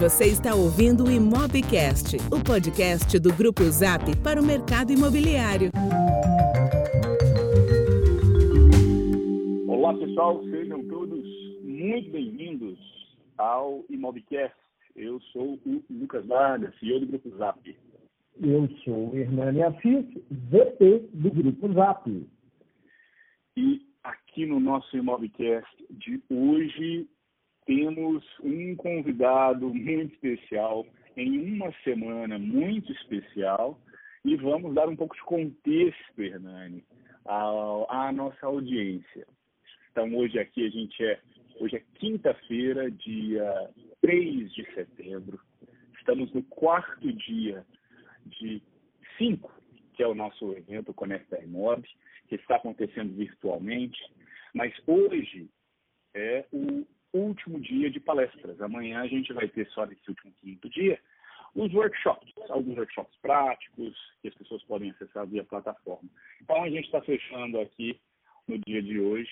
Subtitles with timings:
[0.00, 5.70] Você está ouvindo o Imobcast, o podcast do Grupo Zap para o mercado imobiliário.
[9.68, 11.22] Olá pessoal, sejam todos
[11.62, 12.78] muito bem-vindos
[13.36, 14.56] ao Imobcast.
[14.96, 17.76] Eu sou o Lucas Vargas, CEO do Grupo Zap.
[18.42, 22.26] Eu sou o Hernani Assis, VP do Grupo Zap.
[23.54, 27.06] E aqui no nosso Imobcast de hoje
[27.70, 30.84] temos um convidado muito especial
[31.16, 33.80] em uma semana muito especial
[34.24, 36.84] e vamos dar um pouco de contexto, Hernani,
[37.24, 39.24] à, à nossa audiência.
[39.88, 41.20] Então hoje aqui a gente é
[41.60, 45.38] hoje é quinta-feira, dia 3 de setembro.
[45.96, 47.64] Estamos no quarto dia
[48.26, 48.60] de
[49.16, 49.54] cinco,
[49.94, 51.86] que é o nosso evento Conecta Imob,
[52.26, 54.00] que está acontecendo virtualmente,
[54.52, 55.48] mas hoje
[56.14, 58.60] é o último dia de palestras.
[58.60, 60.98] Amanhã a gente vai ter só nesse último quinto dia
[61.54, 66.08] os workshops, alguns workshops práticos que as pessoas podem acessar via plataforma.
[66.40, 67.98] Então a gente está fechando aqui
[68.46, 69.30] no dia de hoje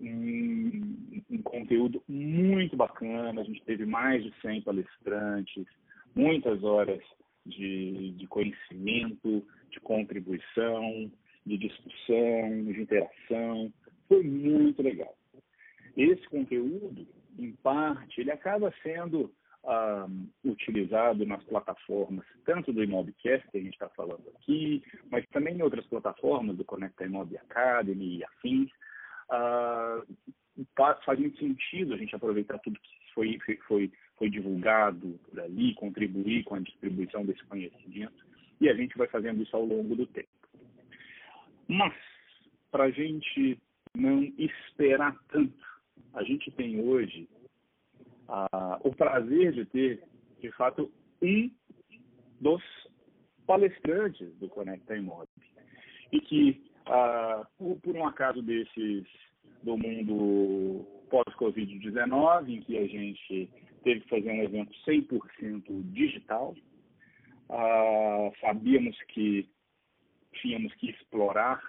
[0.00, 3.40] um, um, conteúdo muito bacana.
[3.40, 5.66] A gente teve mais de 100 palestrantes,
[6.14, 7.02] muitas horas
[7.44, 11.10] de, de conhecimento, de contribuição,
[11.44, 13.72] de discussão, de interação.
[14.08, 15.14] Foi muito legal.
[15.96, 17.06] Esse conteúdo,
[17.38, 19.32] em parte, ele acaba sendo
[19.64, 20.06] ah,
[20.44, 25.62] utilizado nas plataformas, tanto do Imobcast, que a gente está falando aqui, mas também em
[25.62, 28.70] outras plataformas, do Conecta Imob Academy e afins.
[29.30, 30.02] Ah,
[31.04, 36.44] faz muito sentido a gente aproveitar tudo que foi, foi, foi divulgado por ali, contribuir
[36.44, 38.26] com a distribuição desse conhecimento,
[38.60, 40.28] e a gente vai fazendo isso ao longo do tempo.
[41.68, 41.94] Mas,
[42.70, 43.58] para a gente
[43.94, 45.71] não esperar tanto
[46.14, 47.28] a gente tem hoje
[48.28, 50.02] ah, o prazer de ter,
[50.40, 50.90] de fato,
[51.22, 51.50] um
[52.40, 52.62] dos
[53.46, 55.28] palestrantes do Conecta Imob.
[56.10, 59.06] E que, ah, por, por, um acaso desses
[59.62, 63.50] do mundo pós-Covid-19, em que a gente
[63.84, 66.54] teve que fazer um evento 100% digital,
[67.48, 69.48] ah, sabíamos que
[70.40, 71.62] tínhamos que explorar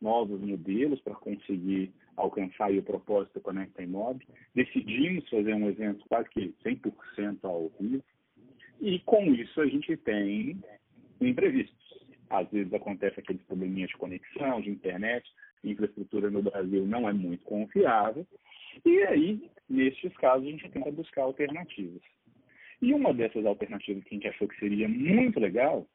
[0.00, 4.24] novos modelos para conseguir alcançar o propósito Conecta Imob.
[4.54, 8.02] Decidimos fazer um evento quase que 100% ao vivo.
[8.80, 10.60] E com isso a gente tem
[11.20, 11.76] imprevistos.
[12.28, 15.24] Às vezes acontece aqueles probleminhas de conexão, de internet,
[15.64, 18.26] infraestrutura no Brasil não é muito confiável.
[18.84, 22.02] E aí, nestes casos, a gente tenta buscar alternativas.
[22.82, 25.86] E uma dessas alternativas que a gente achou que seria muito legal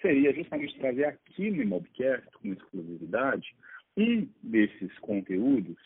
[0.00, 3.54] seria justamente trazer aqui no Imobcast, com exclusividade,
[3.96, 5.76] um desses conteúdos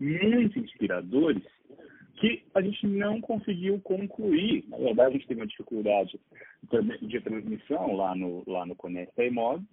[0.00, 1.42] muito inspiradores
[2.16, 4.64] que a gente não conseguiu concluir.
[4.68, 6.20] Na verdade, a gente teve uma dificuldade
[7.02, 9.64] de transmissão lá no, lá no Conecta Imob,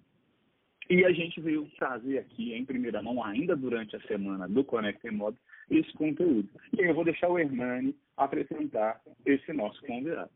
[0.90, 5.08] e a gente veio trazer aqui em primeira mão, ainda durante a semana do Conecta
[5.08, 5.36] Imob,
[5.70, 6.48] esse conteúdo.
[6.76, 10.30] E eu vou deixar o Hernani apresentar esse nosso convidado.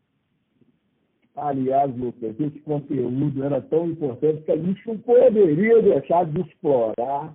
[1.37, 7.31] Aliás, Lucas, esse conteúdo era tão importante que a gente não poderia deixar de explorar,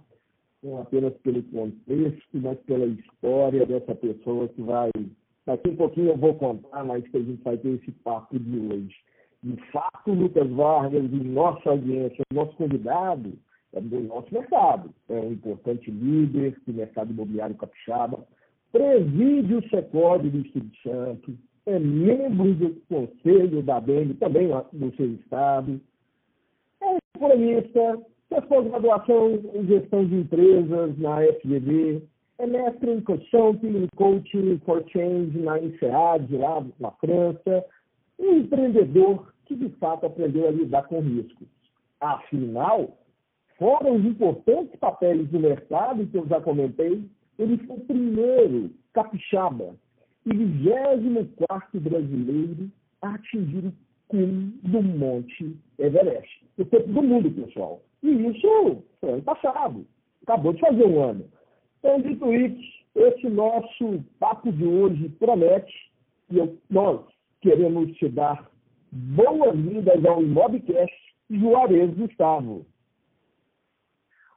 [0.60, 4.90] não apenas pelo contexto, mas pela história dessa pessoa que vai.
[5.46, 8.58] Daqui um pouquinho eu vou contar, mas que a gente vai ter esse papo de
[8.58, 8.96] hoje.
[9.40, 13.32] De fato, Lucas Vargas, e nossa audiência, nosso convidado,
[13.72, 14.90] é do nosso mercado.
[15.08, 18.18] É um importante líder do mercado imobiliário capixaba,
[18.72, 24.48] preside o Secode do Espírito Santo, é membro do conselho da BEM, também
[24.96, 25.80] seu estado,
[26.82, 32.02] é economista, fez pós-graduação em gestão de empresas na FGV,
[32.38, 37.64] é mestre em consulting e coaching for change na INSEAD, lá na França,
[38.18, 41.46] um empreendedor que de fato aprendeu a lidar com riscos.
[42.00, 42.96] Afinal,
[43.56, 47.04] foram os importantes papéis do mercado que eu já comentei,
[47.38, 49.74] ele foi o primeiro capixaba
[50.26, 53.72] e 24 brasileiro a atingir o
[54.08, 56.44] cume do Monte Everest.
[56.58, 57.82] O topo do mundo, pessoal.
[58.02, 59.86] E isso foi ano passado.
[60.22, 61.24] Acabou de fazer um ano.
[61.78, 65.90] Então, dito isso, esse nosso papo de hoje promete
[66.30, 67.00] e eu, nós
[67.40, 68.48] queremos te dar
[68.90, 70.94] boas-vindas ao Imobcast
[71.30, 72.64] Juarez Gustavo.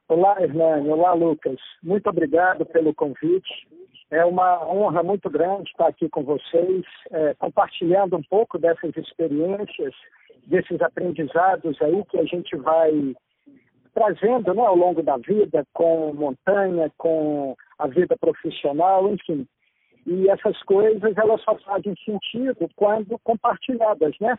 [0.08, 0.88] Olá, Hernani.
[0.88, 1.58] Olá, Lucas.
[1.82, 3.68] Muito obrigado pelo convite.
[4.10, 9.94] É uma honra muito grande estar aqui com vocês, é, compartilhando um pouco dessas experiências,
[10.46, 13.14] desses aprendizados aí que a gente vai
[13.92, 19.46] trazendo né, ao longo da vida, com montanha, com a vida profissional, enfim.
[20.06, 24.38] E essas coisas elas só fazem sentido quando compartilhadas, né?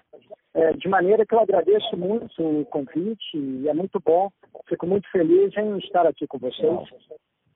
[0.53, 4.29] É, de maneira que eu agradeço muito o convite e é muito bom.
[4.69, 6.79] Fico muito feliz em estar aqui com vocês.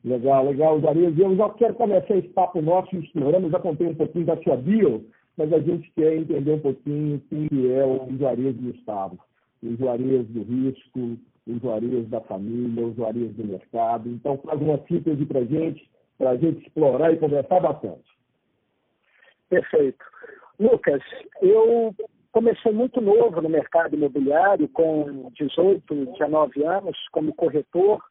[0.03, 1.17] Legal, legal, Juarez.
[1.17, 5.05] Eu já quero começar esse papo nosso explorando, já contei um pouquinho da sua bio,
[5.37, 9.19] mas a gente quer entender um pouquinho quem é o Juarez Gustavo.
[9.61, 11.17] O Juarez do risco,
[11.47, 14.09] o Juarez da família, o Juarez do mercado.
[14.09, 15.87] Então faz uma síntese para gente,
[16.17, 18.09] para a gente explorar e conversar bastante.
[19.49, 20.03] Perfeito.
[20.59, 21.01] Lucas,
[21.41, 21.93] eu
[22.31, 28.01] comecei muito novo no mercado imobiliário, com 18, 19 anos, como corretor.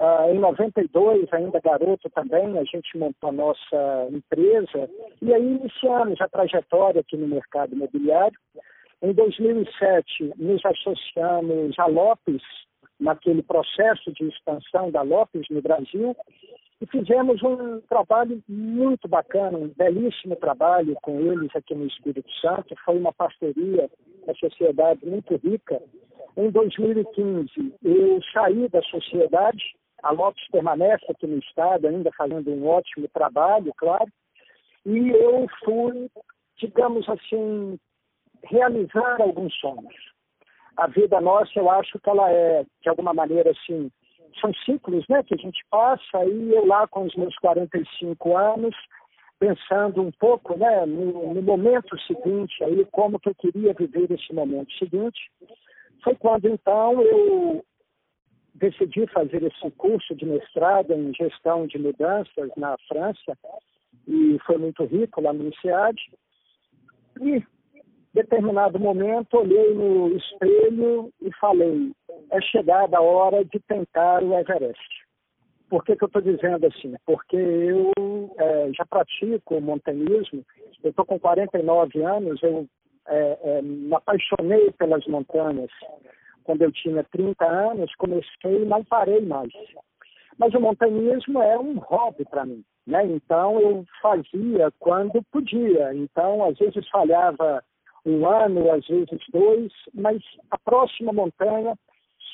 [0.00, 4.88] Uh, em 92, ainda garoto também, a gente montou a nossa empresa
[5.20, 8.38] e aí iniciamos a trajetória aqui no mercado imobiliário.
[9.02, 12.42] Em 2007, nos associamos a Lopes,
[12.98, 16.16] naquele processo de expansão da Lopes no Brasil,
[16.80, 22.74] e fizemos um trabalho muito bacana, um belíssimo trabalho com eles aqui no Espírito Santo.
[22.86, 23.90] Foi uma parceria,
[24.22, 25.78] uma sociedade muito rica.
[26.38, 29.62] Em 2015, eu saí da sociedade,
[30.02, 34.10] a Lopes permanece aqui no estado, ainda fazendo um ótimo trabalho, claro,
[34.86, 36.10] e eu fui,
[36.58, 37.78] digamos assim,
[38.44, 39.94] realizar alguns sonhos.
[40.76, 43.90] A vida nossa, eu acho que ela é, de alguma maneira, assim,
[44.40, 48.74] são ciclos né, que a gente passa, e eu lá com os meus 45 anos,
[49.38, 54.32] pensando um pouco né, no, no, momento seguinte, aí, como que eu queria viver esse
[54.32, 55.30] momento seguinte,
[56.04, 57.64] foi quando então eu
[58.60, 63.36] decidi fazer esse curso de mestrado em gestão de mudanças na França,
[64.06, 65.98] e foi muito rico lá no INSEAD,
[67.20, 67.42] e
[68.12, 71.92] determinado momento, olhei no espelho e falei:
[72.30, 75.00] é chegada a hora de tentar o Everest.
[75.68, 76.94] Por que, que eu estou dizendo assim?
[77.06, 77.92] Porque eu
[78.38, 80.44] é, já pratico montanhismo,
[80.82, 82.66] eu estou com 49 anos, eu
[83.06, 85.70] é, é, me apaixonei pelas montanhas.
[86.50, 89.52] Quando eu tinha 30 anos, comecei e não parei mais.
[90.36, 92.64] Mas o montanhismo é um hobby para mim.
[92.84, 93.06] Né?
[93.06, 95.94] Então eu fazia quando podia.
[95.94, 97.62] Então, às vezes falhava
[98.04, 100.20] um ano, às vezes dois, mas
[100.50, 101.78] a próxima montanha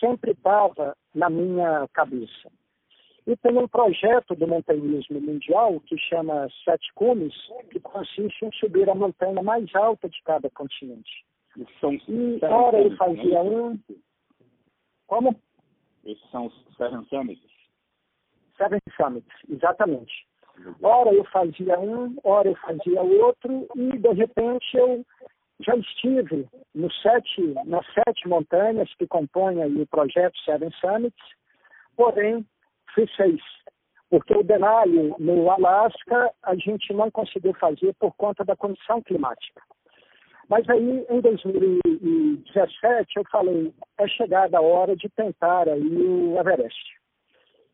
[0.00, 2.50] sempre estava na minha cabeça.
[3.26, 7.34] E tem um projeto do montanhismo mundial que chama Sete Cumes,
[7.70, 11.26] que consiste em subir a montanha mais alta de cada continente.
[11.80, 13.50] São e ora fazia né?
[13.50, 13.78] um.
[15.06, 15.34] Como?
[16.04, 17.56] Esses são os Seven Summits.
[18.56, 20.26] Seven Summits, exatamente.
[20.82, 25.04] Ora eu fazia um, ora eu fazia outro, e de repente eu
[25.60, 31.24] já estive no sete, nas sete montanhas que compõem o projeto Seven Summits,
[31.96, 32.46] porém
[32.94, 33.40] fiz seis,
[34.08, 39.62] porque o Denali no Alasca a gente não conseguiu fazer por conta da condição climática.
[40.48, 46.96] Mas aí, em 2017, eu falei, é chegada a hora de tentar aí o Everest.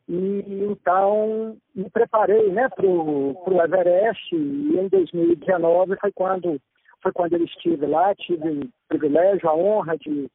[0.09, 6.59] E então me preparei né, para o Everest e em 2019 foi quando
[7.01, 10.29] foi quando eu estive lá, tive o privilégio, a honra de,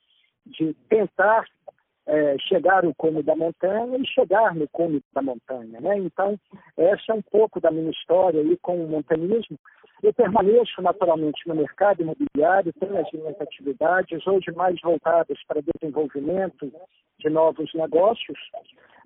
[0.46, 1.46] de tentar
[2.08, 5.78] é, chegar no cume da montanha e chegar no cume da montanha.
[5.80, 5.98] Né?
[5.98, 6.36] Então,
[6.76, 9.58] essa é um pouco da minha história aí com o montanismo.
[10.02, 16.72] Eu permaneço naturalmente no mercado imobiliário, tenho as minhas atividades, hoje mais voltadas para desenvolvimento
[17.18, 18.38] de novos negócios,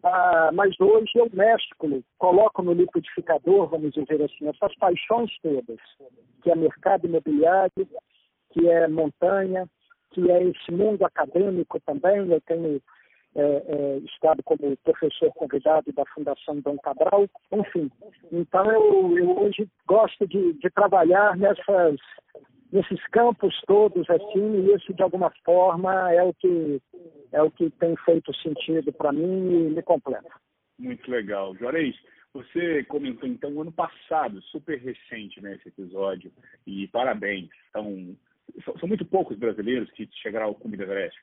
[0.04, 5.78] ah, mas hoje eu mesclo, coloco no liquidificador, vamos dizer assim, essas paixões todas,
[6.42, 7.88] que é mercado imobiliário,
[8.50, 9.66] que é montanha,
[10.10, 12.30] que é esse mundo acadêmico também.
[12.30, 12.82] Eu tenho
[13.34, 17.90] é, é, estado como professor convidado da Fundação Dom Cabral, enfim.
[18.30, 21.96] Então eu, eu hoje gosto de, de trabalhar nessas
[22.70, 26.80] nesses campos todos assim, e isso de alguma forma é o que
[27.30, 30.30] é o que tem feito sentido para mim e me completa.
[30.78, 31.54] Muito legal.
[31.56, 31.94] Juarez,
[32.34, 36.32] você comentou então ano passado, super recente né, esse episódio,
[36.66, 37.48] e parabéns.
[37.72, 38.16] São,
[38.78, 41.18] são muito poucos brasileiros que chegaram ao cume do Everest.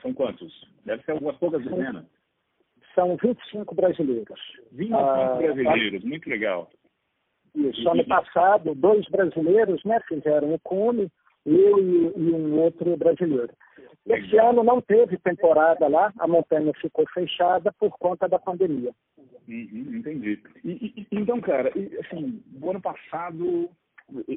[0.00, 0.68] São quantos?
[0.84, 2.04] Deve ser algumas poucas dezenas.
[2.94, 4.40] São 25 brasileiros.
[4.72, 6.70] 25 ah, brasileiros, muito legal.
[7.54, 7.88] Isso.
[7.88, 11.10] Ano passado, dois brasileiros né, fizeram o cume,
[11.44, 13.52] eu e, e um outro brasileiro.
[14.06, 18.92] Esse ano não teve temporada lá, a montanha ficou fechada por conta da pandemia.
[19.46, 20.42] Uhum, entendi.
[20.64, 21.70] E, e, então, cara,
[22.00, 23.70] assim, no ano passado,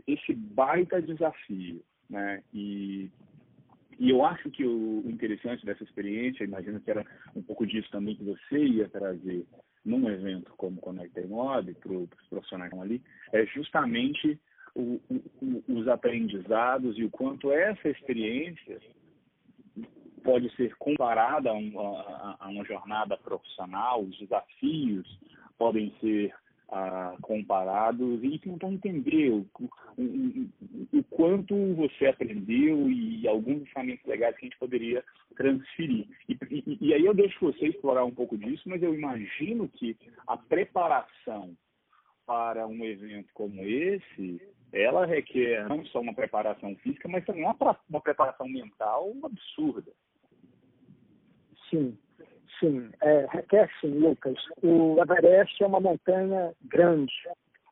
[0.07, 2.43] esse baita desafio, né?
[2.53, 3.09] E
[3.99, 8.15] E eu acho que o interessante dessa experiência, imagino que era um pouco disso também
[8.15, 9.45] que você ia trazer
[9.85, 13.01] num evento como Conecta Mob para os profissionais que estão ali,
[13.31, 14.39] é justamente
[14.73, 18.79] o, o, os aprendizados e o quanto essa experiência
[20.23, 25.07] pode ser comparada a, um, a, a uma jornada profissional, os desafios
[25.57, 26.33] podem ser
[27.21, 29.45] comparados e tentar entender o,
[29.97, 30.49] o,
[30.97, 35.03] o, quanto você aprendeu e alguns ensinamentos legais que a gente poderia
[35.35, 36.07] transferir.
[36.27, 39.97] E, e, e, aí eu deixo você explorar um pouco disso, mas eu imagino que
[40.27, 41.55] a preparação
[42.25, 47.55] para um evento como esse, ela requer não só uma preparação física, mas também uma,
[47.89, 49.91] uma preparação mental absurda.
[51.69, 51.97] Sim,
[52.63, 54.37] sim, é, requer sim, Lucas.
[54.61, 57.13] O Everest é uma montanha grande,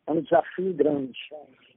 [0.07, 1.17] é um desafio grande.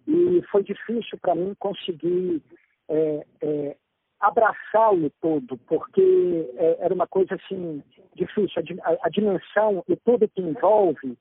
[0.06, 2.42] E foi difícil para mim conseguir
[2.88, 3.76] é, é,
[4.20, 7.82] abraçá-lo todo, porque é, era uma coisa assim
[8.14, 8.62] difícil.
[8.82, 11.16] A, a, dimensão e tudo que envolve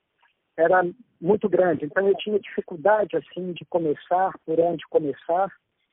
[0.56, 0.84] era
[1.20, 1.84] muito grande.
[1.84, 5.50] Então eu tinha dificuldade assim de começar, por onde começar,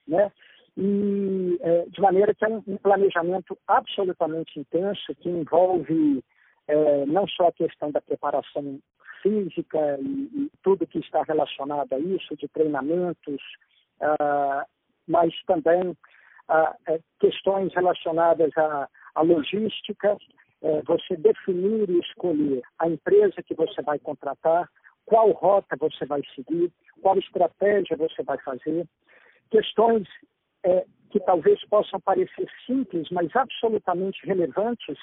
[0.07, 0.31] né?
[0.77, 6.23] E é, de maneira que é um, um, planejamento absolutamente intenso que envolve
[6.67, 8.79] é, não só a questão da preparação
[9.21, 13.41] física e, e, tudo que está relacionado a isso, de treinamentos,
[14.01, 14.65] ah,
[15.07, 15.95] mas também
[16.47, 20.17] ah, é, questões relacionadas à, à logística,
[20.61, 24.69] é, você definir e escolher a empresa que você vai contratar,
[25.05, 28.87] qual rota você vai seguir, qual estratégia você vai fazer,
[29.49, 30.07] questões
[30.63, 34.97] é, que talvez possam parecer simples, mas absolutamente relevantes,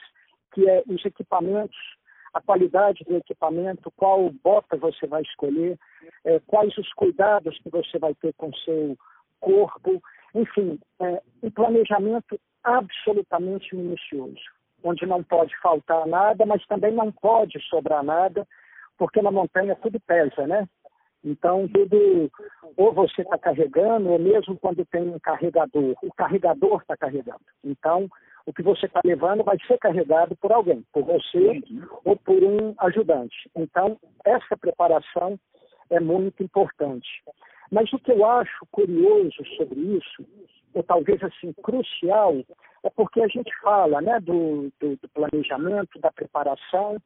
[0.52, 1.76] que é os equipamentos,
[2.32, 5.78] a qualidade do equipamento, qual bota você vai escolher,
[6.24, 8.96] é, quais os cuidados que você vai ter com seu
[9.40, 10.02] corpo,
[10.34, 14.40] enfim, é, um planejamento absolutamente minucioso,
[14.82, 18.46] onde não pode faltar nada, mas também não pode sobrar nada,
[18.96, 20.68] porque na montanha tudo pesa, né?
[21.24, 22.30] Então, tudo,
[22.76, 27.40] ou você está carregando, ou mesmo quando tem um carregador, o carregador está carregando.
[27.64, 28.08] Então,
[28.46, 31.60] o que você está levando vai ser carregado por alguém, por você
[32.04, 33.50] ou por um ajudante.
[33.54, 35.38] Então, essa preparação
[35.90, 37.08] é muito importante.
[37.70, 40.24] Mas o que eu acho curioso sobre isso,
[40.72, 42.34] ou talvez assim crucial,
[42.84, 46.96] é porque a gente fala né, do, do, do planejamento, da preparação,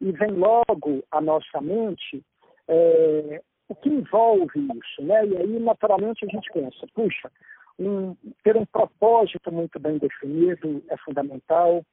[0.00, 2.24] e vem logo à nossa mente
[2.68, 5.26] é, o que envolve isso, né?
[5.26, 7.30] E aí, naturalmente, a gente pensa, puxa,
[7.78, 11.84] um, ter um propósito muito bem definido é fundamental,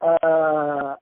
[0.00, 0.98] ah,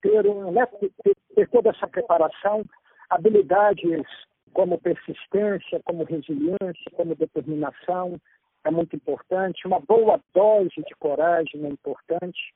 [0.00, 2.64] ter, um, né, ter, ter toda essa preparação,
[3.10, 4.06] habilidades
[4.52, 8.18] como persistência, como resiliência, como determinação
[8.64, 12.54] é muito importante, uma boa dose de coragem é importante,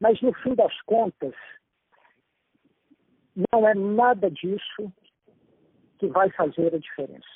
[0.00, 1.34] mas no fim das contas,
[3.52, 4.92] não é nada disso
[6.02, 7.28] que vai fazer a diferença.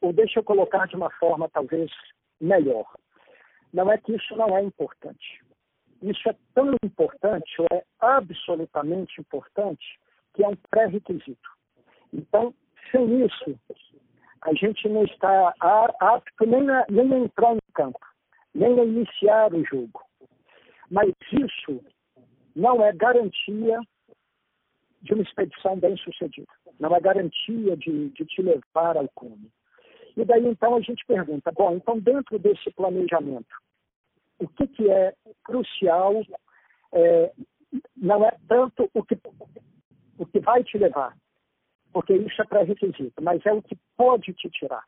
[0.00, 1.88] Ou deixa eu colocar de uma forma talvez
[2.40, 2.84] melhor.
[3.72, 5.40] Não é que isso não é importante.
[6.02, 10.00] Isso é tão importante, ou é absolutamente importante,
[10.34, 11.48] que é um pré-requisito.
[12.12, 12.52] Então,
[12.90, 13.56] sem isso,
[14.42, 18.00] a gente não está apto nem a, nem a entrar no campo,
[18.52, 20.02] nem a iniciar o jogo.
[20.90, 21.84] Mas isso
[22.56, 23.78] não é garantia
[25.02, 29.50] de uma expedição bem sucedida, não é garantia de, de te levar ao cume.
[30.16, 33.54] E daí então a gente pergunta, bom, então dentro desse planejamento,
[34.38, 35.14] o que, que é
[35.44, 36.22] crucial
[36.92, 37.32] é,
[37.96, 39.16] não é tanto o que,
[40.18, 41.16] o que vai te levar,
[41.92, 44.84] porque isso é pré-requisito, mas é o que pode te tirar.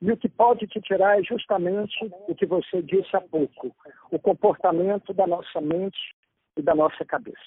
[0.00, 1.96] E o que pode te tirar é justamente
[2.28, 3.74] o que você disse há pouco,
[4.10, 6.14] o comportamento da nossa mente
[6.56, 7.38] e da nossa cabeça.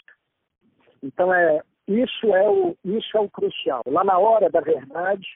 [1.03, 3.81] Então, é isso é o, isso é o crucial.
[3.87, 5.27] Lá na hora da verdade,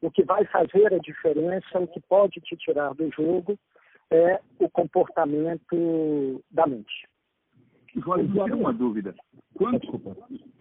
[0.00, 3.58] o que vai fazer a diferença, o que pode te tirar do jogo,
[4.10, 7.08] é o comportamento da mente.
[8.06, 9.14] Olha, eu uma dúvida.
[9.54, 10.00] Quanto...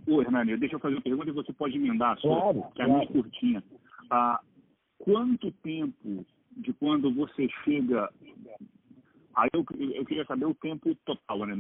[0.07, 2.81] Ô, Hernani, deixa eu fazer uma pergunta e você pode emendar a sua, claro, que
[2.81, 2.91] é claro.
[2.91, 3.63] muito curtinha.
[4.09, 4.39] Ah,
[4.97, 6.25] quanto tempo
[6.57, 8.09] de quando você chega
[9.35, 11.55] Aí eu, eu queria saber o tempo total, né,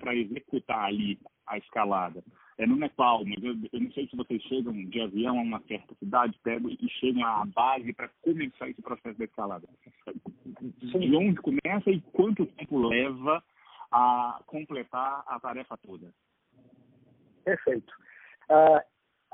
[0.00, 2.22] para executar ali a escalada.
[2.62, 5.60] É no Nepal, mas eu, eu, não sei se vocês chegam de avião a uma
[5.66, 9.66] certa cidade, pegam e chegam à base para começar esse processo da escalada.
[10.60, 13.42] De onde começa e quanto tempo leva
[13.90, 16.14] a completar a tarefa toda?
[17.44, 17.92] Perfeito.
[18.48, 18.78] Uh,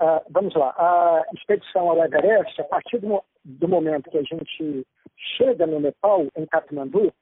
[0.02, 0.70] uh, vamos lá.
[0.78, 4.87] A expedição ao Everest, a partir do, do momento que a gente
[5.37, 7.12] chega no Nepal, em Katmandu,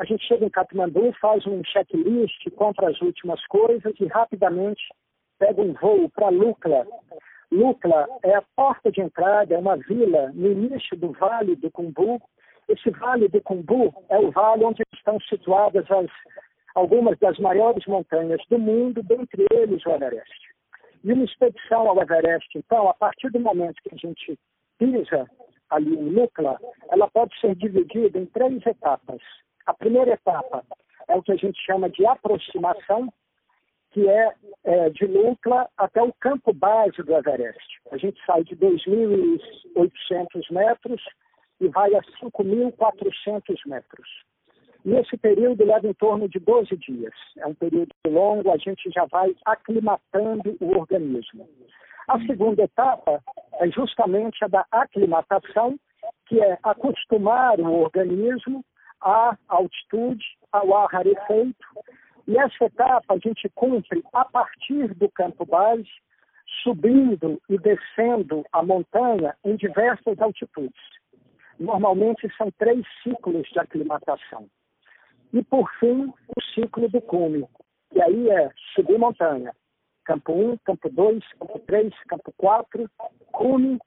[0.00, 4.82] a gente chega em Katmandu, faz um checklist, compra as últimas coisas e rapidamente
[5.38, 6.86] pega um voo para Lukla.
[7.50, 12.20] Lukla é a porta de entrada, é uma vila no início do Vale do Kumbu.
[12.68, 16.10] Esse Vale do Kumbu é o vale onde estão situadas as,
[16.74, 20.48] algumas das maiores montanhas do mundo, dentre eles o Everest.
[21.02, 24.38] E uma expedição ao Everest, então, a partir do momento que a gente
[24.78, 25.26] pisa
[25.70, 26.58] ali em Lukla,
[26.90, 29.20] ela pode ser dividida em três etapas.
[29.66, 30.64] A primeira etapa
[31.08, 33.12] é o que a gente chama de aproximação,
[33.90, 34.32] que é,
[34.64, 37.80] é de Lukla até o campo base do Everest.
[37.90, 41.02] A gente sai de 2.800 metros
[41.60, 44.08] e vai a 5.400 metros.
[44.84, 47.12] Nesse período leva em torno de 12 dias.
[47.38, 51.48] É um período longo, a gente já vai aclimatando o organismo.
[52.08, 53.22] A segunda etapa
[53.60, 55.78] é justamente a da aclimatação,
[56.26, 58.64] que é acostumar o organismo
[59.00, 61.66] à altitude, ao ar rarefeito.
[62.28, 65.88] E essa etapa a gente cumpre a partir do campo base,
[66.62, 70.78] subindo e descendo a montanha em diversas altitudes.
[71.58, 74.46] Normalmente são três ciclos de aclimatação.
[75.32, 77.46] E, por fim, o ciclo do cume,
[77.90, 79.54] que aí é subir montanha.
[80.04, 82.90] Campo 1, campo 2, campo 3, campo 4,
[83.32, 83.78] cume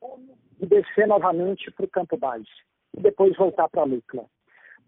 [0.60, 2.50] e descer novamente para o campo base.
[2.98, 4.26] E depois voltar para a Lucla.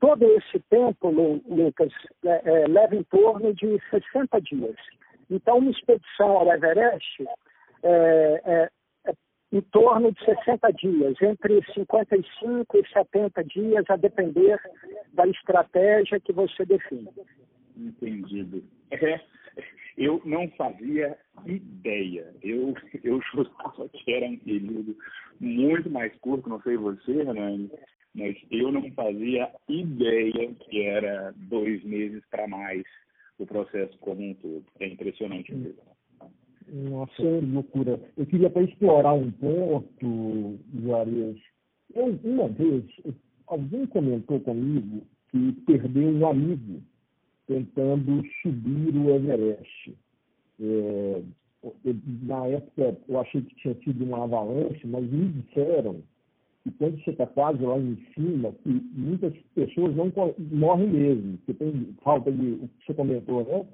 [0.04, 1.10] Todo esse tempo,
[1.48, 1.90] Lucas,
[2.26, 4.76] é, é, leva em torno de 60 dias.
[5.30, 7.26] Então, uma expedição ao Everest
[7.82, 8.70] é, é,
[9.06, 9.14] é,
[9.54, 14.60] em torno de 60 dias, entre 55 e 70 dias, a depender
[15.14, 17.10] da estratégia que você define.
[17.78, 18.62] Entendido.
[19.98, 22.34] Eu não fazia ideia.
[22.42, 22.74] Eu,
[23.04, 24.96] eu jurava que era um período
[25.40, 27.70] muito mais curto, não sei você, Hernani,
[28.16, 32.84] mas eu não fazia ideia que era dois meses para mais
[33.40, 34.66] o processo como um todo.
[34.80, 35.82] É impressionante mesmo.
[36.68, 38.00] Nossa, que loucura.
[38.18, 41.38] Eu queria até explorar um ponto, Juarez.
[41.94, 42.86] Eu, uma vez,
[43.48, 46.82] alguém comentou comigo que perdeu um amigo
[47.48, 49.96] tentando subir o Everest.
[50.62, 51.22] É,
[52.24, 56.02] na época, eu achei que tinha sido uma avalanche, mas me disseram
[56.66, 60.12] e quando você está quase lá em cima, que muitas pessoas não
[60.52, 63.66] morrem mesmo, porque tem falta de, o que você comentou, né?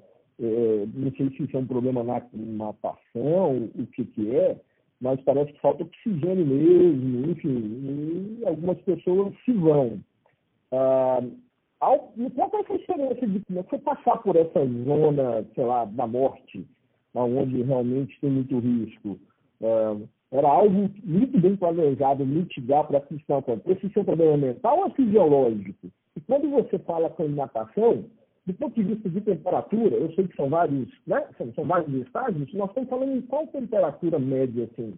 [0.42, 4.58] É, não sei se isso é um problema na natação, o que, que é,
[5.00, 10.00] mas parece que falta oxigênio mesmo, enfim, algumas pessoas se vão.
[10.72, 11.22] Ah,
[11.80, 16.06] qual é a experiência de como é foi passar por essa zona, sei lá, da
[16.06, 16.66] morte,
[17.14, 19.18] onde realmente tem muito risco?
[19.62, 19.96] Ah,
[20.32, 23.84] era algo muito bem planejado, mitigar para que isso não aconteça.
[23.84, 25.90] Isso é um problema mental ou é fisiológico?
[26.14, 28.04] E quando você fala com natação,
[28.46, 31.26] do ponto de vista de temperatura, eu sei que são vários, né?
[31.36, 34.96] São, são vários estágios, nós estamos falando em qual temperatura média, assim?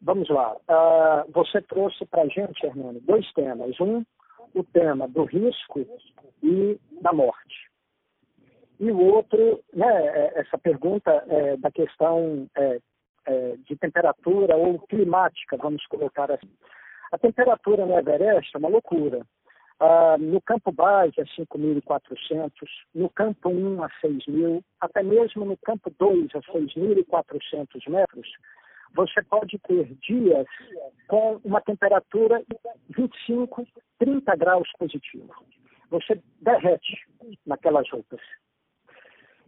[0.00, 0.54] Vamos lá.
[0.54, 3.78] Uh, você trouxe para a gente, Hernani, dois temas.
[3.80, 4.04] Um,
[4.54, 5.86] o tema do risco
[6.42, 7.68] e da morte.
[8.80, 12.78] E o outro, né, é, essa pergunta é, da questão é,
[13.26, 16.50] é, de temperatura ou climática, vamos colocar assim.
[17.10, 19.26] A temperatura no Everest é uma loucura.
[19.80, 22.50] Ah, no campo base a 5.400,
[22.94, 28.28] no campo 1 a 6.000, até mesmo no campo 2 a 6.400 metros,
[28.94, 30.46] você pode ter dias
[31.08, 32.42] com uma temperatura
[32.90, 33.66] 25,
[33.98, 35.32] 30 graus positivo.
[35.90, 37.06] Você derrete
[37.46, 38.20] naquelas roupas.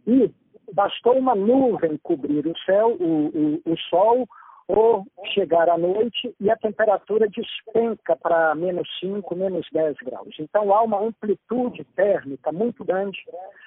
[0.07, 0.31] E
[0.73, 4.27] bastou uma nuvem cobrir o céu, o, o, o sol,
[4.67, 10.33] ou chegar à noite e a temperatura despenca para menos 5, menos 10 graus.
[10.39, 13.19] Então há uma amplitude térmica muito grande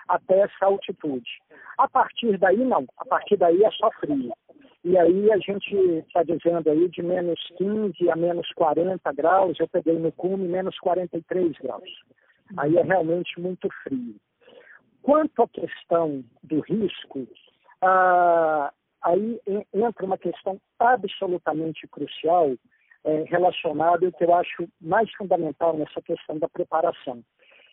[0.09, 1.29] até essa altitude.
[1.77, 2.87] A partir daí, não.
[2.97, 4.33] A partir daí é só frio.
[4.85, 5.75] E aí a gente
[6.07, 10.79] está dizendo aí de menos 15 a menos 40 graus, eu peguei no cume menos
[10.79, 11.91] 43 graus.
[12.59, 14.15] Aí é realmente muito frio.
[15.03, 17.27] Quanto à questão do risco,
[17.83, 18.71] ah,
[19.03, 19.41] aí
[19.73, 22.55] entra uma questão absolutamente crucial
[23.05, 27.23] é, relacionada, que eu acho mais fundamental nessa questão da preparação.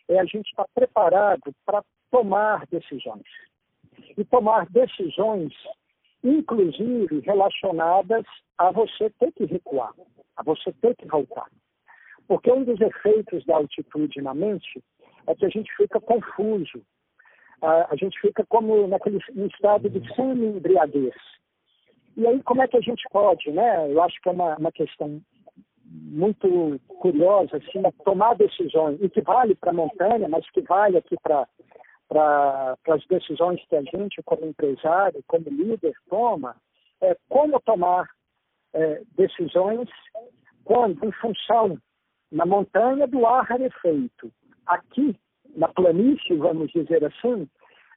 [0.08, 3.26] É a gente estar preparado para tomar decisões.
[4.16, 5.52] E tomar decisões,
[6.22, 8.24] inclusive relacionadas
[8.58, 9.92] a você ter que recuar,
[10.36, 11.48] a você ter que voltar.
[12.28, 14.82] Porque um dos efeitos da altitude na mente
[15.26, 16.82] é que a gente fica confuso,
[17.60, 21.14] a, gente fica como naquele estado de semi-embriaguez.
[22.16, 23.90] E aí, como é que a gente pode, né?
[23.90, 25.20] Eu acho que é uma, uma questão
[25.84, 31.16] muito curiosa, assim, tomar decisões, e que vale para a montanha, mas que vale aqui
[31.22, 31.46] para
[32.12, 36.54] para as decisões que a gente, como empresário, como líder, toma,
[37.00, 38.06] é como tomar
[38.74, 39.88] é, decisões
[40.62, 41.78] quando, em função,
[42.30, 44.30] na montanha, do ar rarefeito.
[44.66, 45.16] Aqui,
[45.56, 47.48] na planície, vamos dizer assim,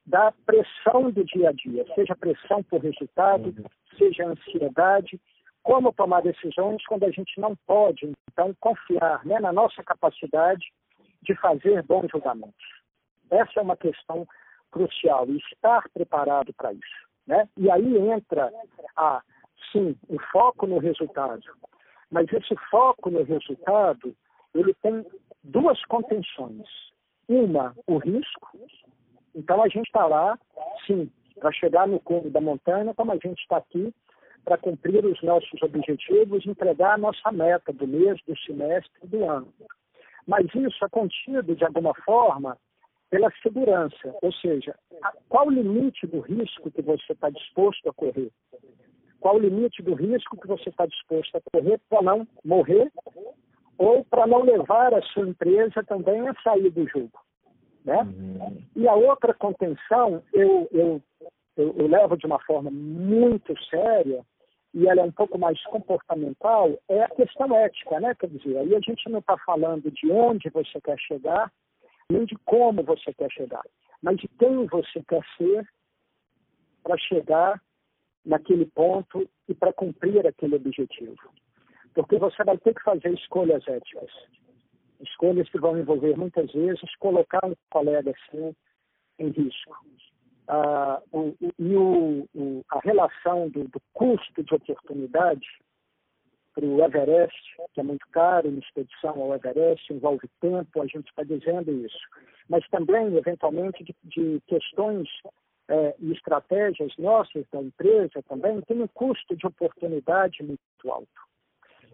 [0.06, 3.66] da pressão do dia a dia, seja pressão por resultado, uhum.
[3.98, 5.20] seja ansiedade,
[5.62, 10.66] como tomar decisões quando a gente não pode, então, confiar né, na nossa capacidade
[11.22, 12.75] de fazer bons julgamentos.
[13.30, 14.28] Essa é uma questão
[14.72, 17.08] crucial, estar preparado para isso.
[17.26, 17.48] Né?
[17.58, 18.52] E aí entra,
[18.96, 19.22] a,
[19.72, 21.44] sim, o foco no resultado.
[22.12, 24.16] Mas esse foco no resultado,
[24.54, 25.06] ele tem
[25.44, 26.68] duas contenções.
[27.28, 28.60] Uma, o risco.
[29.34, 30.38] Então, a gente está lá,
[30.86, 33.94] sim, para chegar no cume da montanha, como a gente está aqui
[34.44, 39.52] para cumprir os nossos objetivos, entregar a nossa meta do mês, do semestre, do ano.
[40.28, 42.58] Mas isso é contido, de alguma forma,
[43.10, 44.76] pela segurança, ou seja,
[45.30, 48.32] qual o limite do risco que você está disposto a correr?
[49.20, 52.92] Qual o limite do risco que você está disposto a correr para não morrer
[53.78, 57.20] ou para não levar a sua empresa também a sair do jogo?
[57.84, 58.02] Né?
[58.02, 58.58] Uhum.
[58.76, 61.02] E a outra contenção, eu, eu,
[61.56, 64.26] eu, eu levo de uma forma muito séria,
[64.76, 68.14] e ela é um pouco mais comportamental, é a questão ética, né?
[68.20, 71.50] Quer dizer, aí a gente não está falando de onde você quer chegar,
[72.12, 73.64] nem de como você quer chegar,
[74.02, 75.68] mas de quem você quer ser
[76.84, 77.62] para chegar
[78.26, 81.16] naquele ponto e para cumprir aquele objetivo.
[81.94, 84.12] Porque você vai ter que fazer escolhas éticas.
[85.00, 88.56] Escolhas que vão envolver, muitas vezes, colocar um colega seu
[89.20, 89.76] em risco
[90.48, 95.48] ah, o, e o, o, a relação do, do, custo de oportunidade
[96.56, 97.38] para o Everest,
[97.74, 102.00] que é muito caro, uma expedição ao Everest envolve tempo, a gente está dizendo isso,
[102.50, 105.08] mas também, eventualmente, de, de questões
[105.68, 111.08] é, e estratégias nossas da empresa também tem um custo de oportunidade muito alto.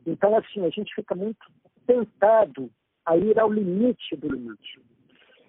[0.06, 1.39] Então, assim, a gente fica muito
[1.88, 2.69] tentado
[3.06, 4.80] a ir ao limite do limite.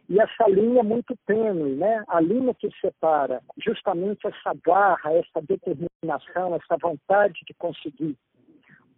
[0.08, 2.04] E essa linha é muito tênue, né?
[2.08, 8.16] A linha que separa justamente essa garra, essa determinação, essa vontade de conseguir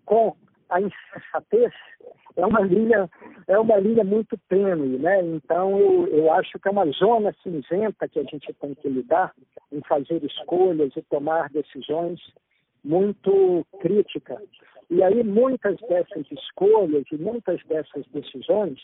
[0.04, 0.36] com
[0.70, 1.72] a insensatez
[2.36, 3.08] é uma linha
[3.46, 5.22] é uma linha muito tênue, né?
[5.22, 9.32] Então eu, eu acho que é uma zona cinzenta que a gente tem que lidar
[9.70, 12.20] em fazer escolhas e tomar decisões
[12.82, 14.42] muito críticas.
[14.90, 18.78] E aí muitas dessas escolhas e muitas dessas decisões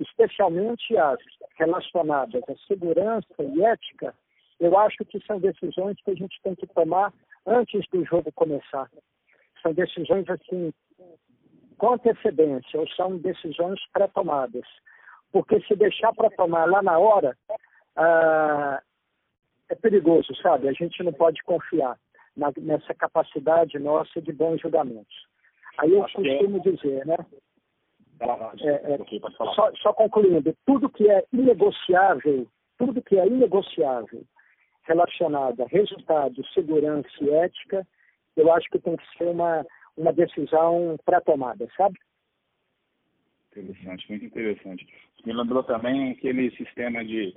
[0.00, 1.18] especialmente as
[1.56, 4.14] relacionadas à segurança e ética,
[4.60, 7.12] eu acho que são decisões que a gente tem que tomar
[7.46, 8.88] antes do jogo começar.
[9.62, 10.72] São decisões assim
[11.76, 14.66] com antecedência, ou são decisões pré-tomadas.
[15.30, 17.36] Porque se deixar para tomar lá na hora,
[17.96, 18.82] ah,
[19.68, 20.68] é perigoso, sabe?
[20.68, 21.96] A gente não pode confiar
[22.36, 25.26] na, nessa capacidade nossa de bons julgamentos.
[25.78, 27.16] Aí eu é costumo dizer, né?
[28.60, 28.98] É, é,
[29.54, 34.24] só, só concluindo, tudo que é inegociável, tudo que é inegociável
[34.82, 37.86] relacionado a resultado, segurança e ética,
[38.38, 41.98] eu acho que tem que ser uma, uma decisão pré-tomada, sabe?
[43.50, 44.86] Interessante, muito interessante.
[45.24, 47.36] Me lembrou também aquele sistema de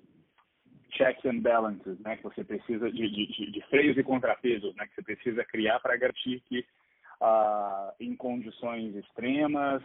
[0.91, 4.95] checks and balances, né, que você precisa de, de, de freios e contrapesos, né, que
[4.95, 6.65] você precisa criar para garantir que
[7.21, 9.81] ah, em condições extremas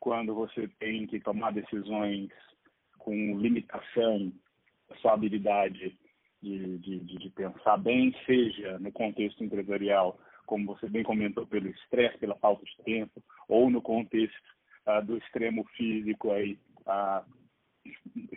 [0.00, 2.28] quando você tem que tomar decisões
[2.98, 4.32] com limitação
[4.88, 5.96] da sua habilidade
[6.42, 12.18] de, de, de, pensar bem, seja no contexto empresarial, como você bem comentou, pelo estresse,
[12.18, 14.36] pela falta de tempo, ou no contexto
[14.86, 17.24] uh, do extremo físico aí, uh,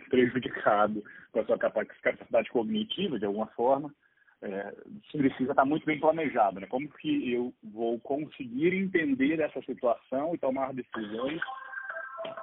[0.08, 3.94] prejudicado com a sua capacidade cognitiva, de alguma forma,
[4.42, 4.74] é,
[5.12, 6.66] precisa estar muito bem planejado, né?
[6.66, 11.40] Como que eu vou conseguir entender essa situação e tomar decisões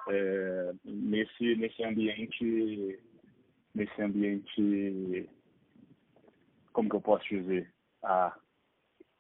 [0.10, 3.00] é, nesse nesse ambiente
[3.76, 5.30] nesse ambiente
[6.72, 7.72] como que eu posso dizer
[8.04, 8.36] ah,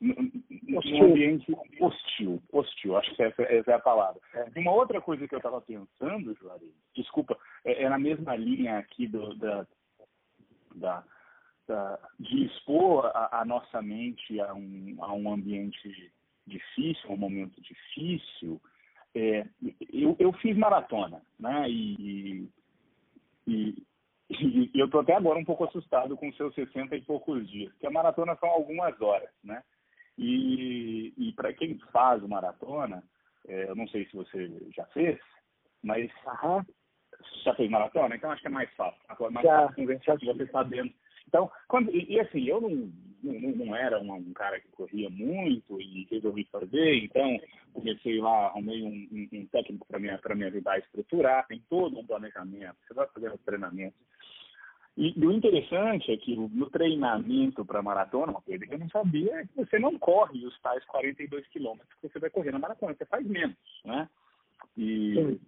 [0.01, 1.45] num ambiente
[1.79, 4.19] hostil, hostil, acho que essa, essa é a palavra.
[4.33, 4.59] É.
[4.59, 9.07] Uma outra coisa que eu estava pensando, Juarez, desculpa, é, é, na mesma linha aqui
[9.07, 9.65] do, da,
[10.75, 11.03] da
[12.19, 16.11] de expor a, a, nossa mente a um, a um ambiente
[16.45, 18.61] difícil, a um momento difícil,
[19.15, 19.45] é,
[19.91, 21.69] eu, eu fiz maratona, né?
[21.69, 22.49] E,
[23.47, 23.83] e,
[24.29, 27.87] e, eu estou até agora um pouco assustado com seus 60 e poucos dias, porque
[27.87, 29.63] a maratona são algumas horas, né?
[30.17, 33.03] E, e para quem faz maratona,
[33.47, 35.19] É, eu não sei se você já fez,
[35.83, 36.65] mas Aham.
[37.43, 39.01] já fez maratona, então acho que é mais fácil.
[39.19, 39.61] É mais Já.
[39.61, 40.93] fácil conversar com você sabendo.
[41.27, 42.91] Então, quando, e, e assim, eu não,
[43.23, 47.39] não, não era um, um cara que corria muito e resolvi fazer, então
[47.73, 51.61] comecei lá, arrumei um, um, um técnico para me, pra me ajudar a estruturar, tem
[51.69, 53.99] todo um planejamento, você vai fazer os treinamentos.
[54.95, 58.89] E, e o interessante é que no treinamento para maratona, uma coisa que eu não
[58.89, 62.59] sabia é que você não corre os tais 42 quilômetros que você vai correr na
[62.59, 64.07] maratona, você faz menos, né?
[64.77, 65.39] E,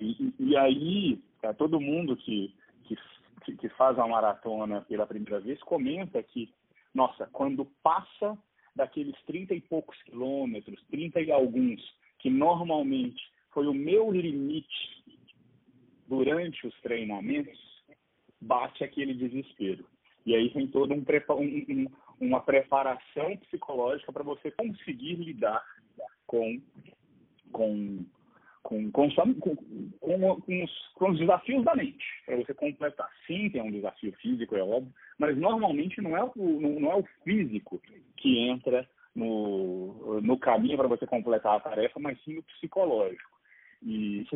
[0.00, 2.54] e, e aí, tá, todo mundo que,
[2.84, 6.52] que- que faz a maratona pela primeira vez comenta que,
[6.94, 8.36] nossa, quando passa
[8.74, 11.80] daqueles 30 e poucos quilômetros, 30 e alguns,
[12.18, 15.04] que normalmente foi o meu limite
[16.08, 17.58] durante os treinamentos,
[18.40, 19.84] bate aquele desespero.
[20.24, 21.86] E aí tem toda um um- um-
[22.20, 25.62] uma preparação psicológica para você conseguir lidar
[26.26, 26.60] com,
[27.52, 28.04] com,
[28.62, 29.54] com, com, sua- com,
[30.00, 33.08] com- os, com os desafios da mente, para você completar.
[33.26, 36.96] Sim, tem um desafio físico, é óbvio, mas normalmente não é o, não, não é
[36.96, 37.80] o físico
[38.16, 43.30] que entra no, no caminho para você completar a tarefa, mas sim o psicológico.
[43.82, 44.26] E.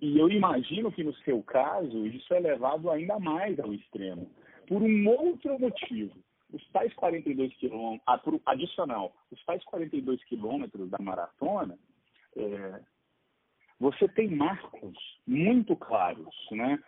[0.00, 4.30] e eu imagino que no seu caso isso é levado ainda mais ao extremo.
[4.66, 6.14] Por um outro motivo.
[6.52, 11.76] Os tais 42 quilômetros, adicional, os tais 42 quilômetros da maratona,
[12.36, 12.80] é,
[13.78, 16.78] você tem marcos muito claros, né?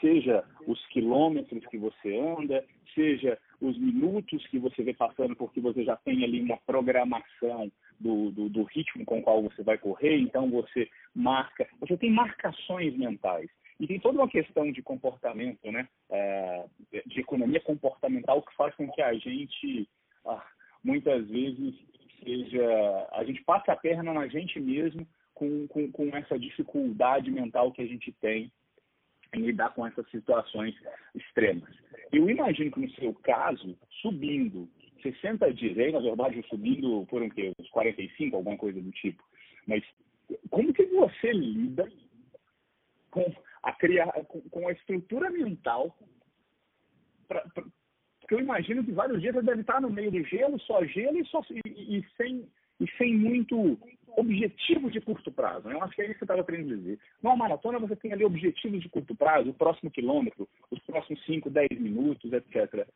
[0.00, 5.84] Seja os quilômetros que você anda, seja os minutos que você vê passando, porque você
[5.84, 10.18] já tem ali uma programação do, do, do ritmo com o qual você vai correr,
[10.18, 13.48] então você marca, você tem marcações mentais.
[13.78, 15.88] E tem toda uma questão de comportamento, né?
[16.10, 16.64] É,
[17.06, 19.88] de economia comportamental que faz com que a gente,
[20.26, 20.44] ah,
[20.84, 21.74] muitas vezes,
[22.22, 23.08] seja.
[23.12, 27.82] A gente passe a perna na gente mesmo com, com, com essa dificuldade mental que
[27.82, 28.52] a gente tem
[29.34, 30.74] em lidar com essas situações
[31.14, 31.70] extremas.
[32.12, 34.68] Eu imagino que no seu caso, subindo
[35.02, 37.52] 60 dias, aí na verdade subindo por um quê?
[37.58, 39.22] Uns 45, alguma coisa do tipo.
[39.66, 39.82] Mas
[40.50, 41.90] como que você lida
[43.10, 43.24] com
[43.62, 45.96] a criar, com, com a estrutura mental
[47.28, 47.64] pra, pra,
[48.32, 51.18] porque eu imagino que vários dias você deve estar no meio do gelo, só gelo
[51.18, 52.48] e, só, e, e sem,
[52.80, 53.78] e sem muito
[54.16, 55.68] objetivo de curto prazo.
[55.68, 55.74] né?
[55.74, 56.98] Eu acho que é isso que eu estava querendo dizer.
[57.22, 61.50] Numa maratona você tem ali objetivos de curto prazo, o próximo quilômetro, os próximos 5,
[61.50, 62.86] 10 minutos, etc.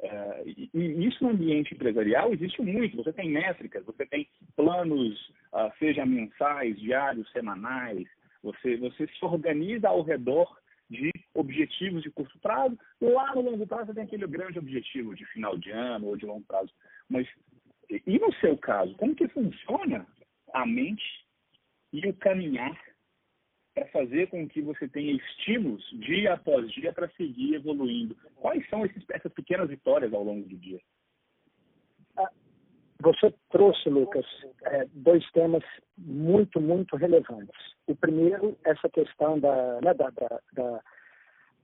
[0.00, 2.96] É, e, e isso no ambiente empresarial existe muito.
[2.96, 8.06] Você tem métricas, você tem planos, ah, seja mensais, diários, semanais.
[8.42, 10.56] Você, você se organiza ao redor
[10.88, 12.78] de objetivos de curto prazo.
[13.00, 16.26] Lá no longo prazo você tem aquele grande objetivo de final de ano ou de
[16.26, 16.72] longo prazo.
[17.08, 17.26] Mas
[17.90, 20.06] e no seu caso, como que funciona
[20.52, 21.24] a mente
[21.92, 22.76] e o caminhar
[23.76, 28.16] para fazer com que você tenha estímulos dia após dia para seguir evoluindo?
[28.36, 30.80] Quais são esses, essas pequenas vitórias ao longo do dia?
[33.00, 34.24] Você trouxe, Lucas,
[34.64, 35.62] é, dois temas
[35.98, 37.54] muito, muito relevantes.
[37.86, 40.80] O primeiro, essa questão da, né, da, da, da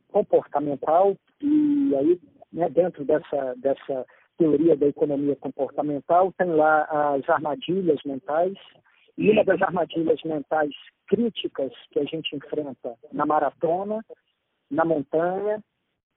[0.09, 2.21] comportamental, e aí,
[2.53, 6.83] né, dentro dessa, dessa teoria da economia comportamental, tem lá
[7.15, 8.59] as armadilhas mentais,
[9.17, 10.75] e uma das armadilhas mentais
[11.07, 14.05] críticas que a gente enfrenta na maratona,
[14.71, 15.63] na montanha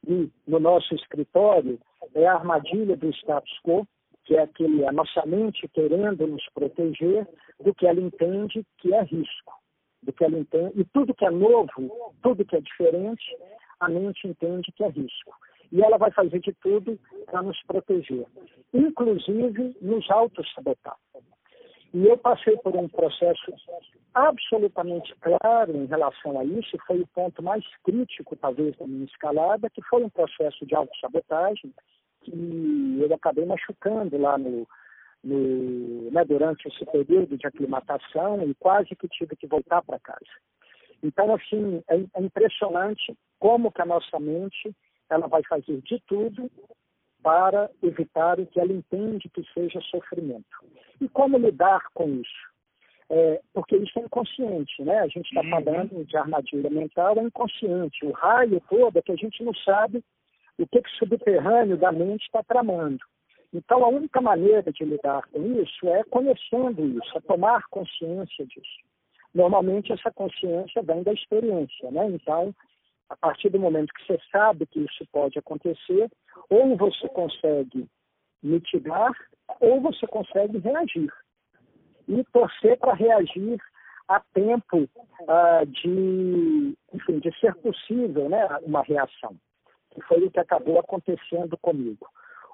[0.07, 1.79] e no nosso escritório
[2.13, 3.85] é a armadilha do status quo,
[4.23, 7.27] que é aquele, a nossa mente querendo nos proteger
[7.59, 9.53] do que ela entende que é risco,
[10.01, 13.23] do que ela entende, e tudo que é novo, tudo que é diferente,
[13.79, 15.33] a mente entende que é risco.
[15.71, 18.25] E ela vai fazer de tudo para nos proteger,
[18.73, 20.95] inclusive nos auto-sabotar.
[21.95, 23.53] E eu passei por um processo
[24.13, 29.69] absolutamente claro em relação a isso, foi o ponto mais crítico, talvez, da minha escalada,
[29.69, 31.73] que foi um processo de autossabotagem,
[32.21, 34.67] que eu acabei machucando lá no,
[35.23, 40.19] no, né, durante esse período de aclimatação e quase que tive que voltar para casa.
[41.01, 44.75] Então, assim, é, é impressionante como que a nossa mente
[45.09, 46.51] ela vai fazer de tudo
[47.25, 50.45] para evitar o que ela entende que seja sofrimento.
[51.01, 52.53] E como lidar com isso?
[53.09, 54.99] É, porque isso é inconsciente, né?
[54.99, 55.49] A gente está Uhum.
[55.49, 58.05] falando de armadilha mental, é inconsciente.
[58.05, 60.03] O raio todo é que a gente não sabe
[60.59, 63.03] o que, que o subterrâneo da mente está tramando.
[63.51, 68.85] Então, a única maneira de lidar com isso é conhecendo isso, é tomar consciência disso.
[69.33, 72.07] Normalmente, essa consciência vem da experiência, né?
[72.07, 72.53] Então,
[73.09, 76.09] a partir do momento que você sabe que isso pode acontecer,
[76.49, 77.87] ou você consegue
[78.41, 79.11] mitigar,
[79.59, 81.11] ou você consegue reagir.
[82.07, 83.59] e torcer para reagir
[84.07, 84.87] a tempo
[85.21, 89.35] uh, de, enfim, de ser possível né, uma reação,
[89.91, 92.07] que foi o que acabou acontecendo comigo.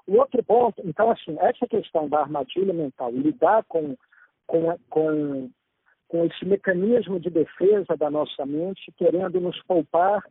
[0.06, 3.94] O outro ponto, então, assim, essa questão da armadilha mental, lidar com,
[4.46, 5.50] com, com,
[6.12, 10.22] com esse mecanismo de defesa da nossa mente, querendo nos poupar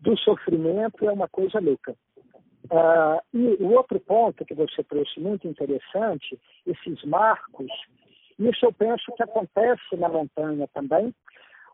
[0.00, 1.94] do sofrimento, é uma coisa louca.
[2.64, 7.70] Uh, e o outro ponto que você trouxe muito interessante, esses marcos
[8.38, 11.14] isso eu penso que acontece na montanha também.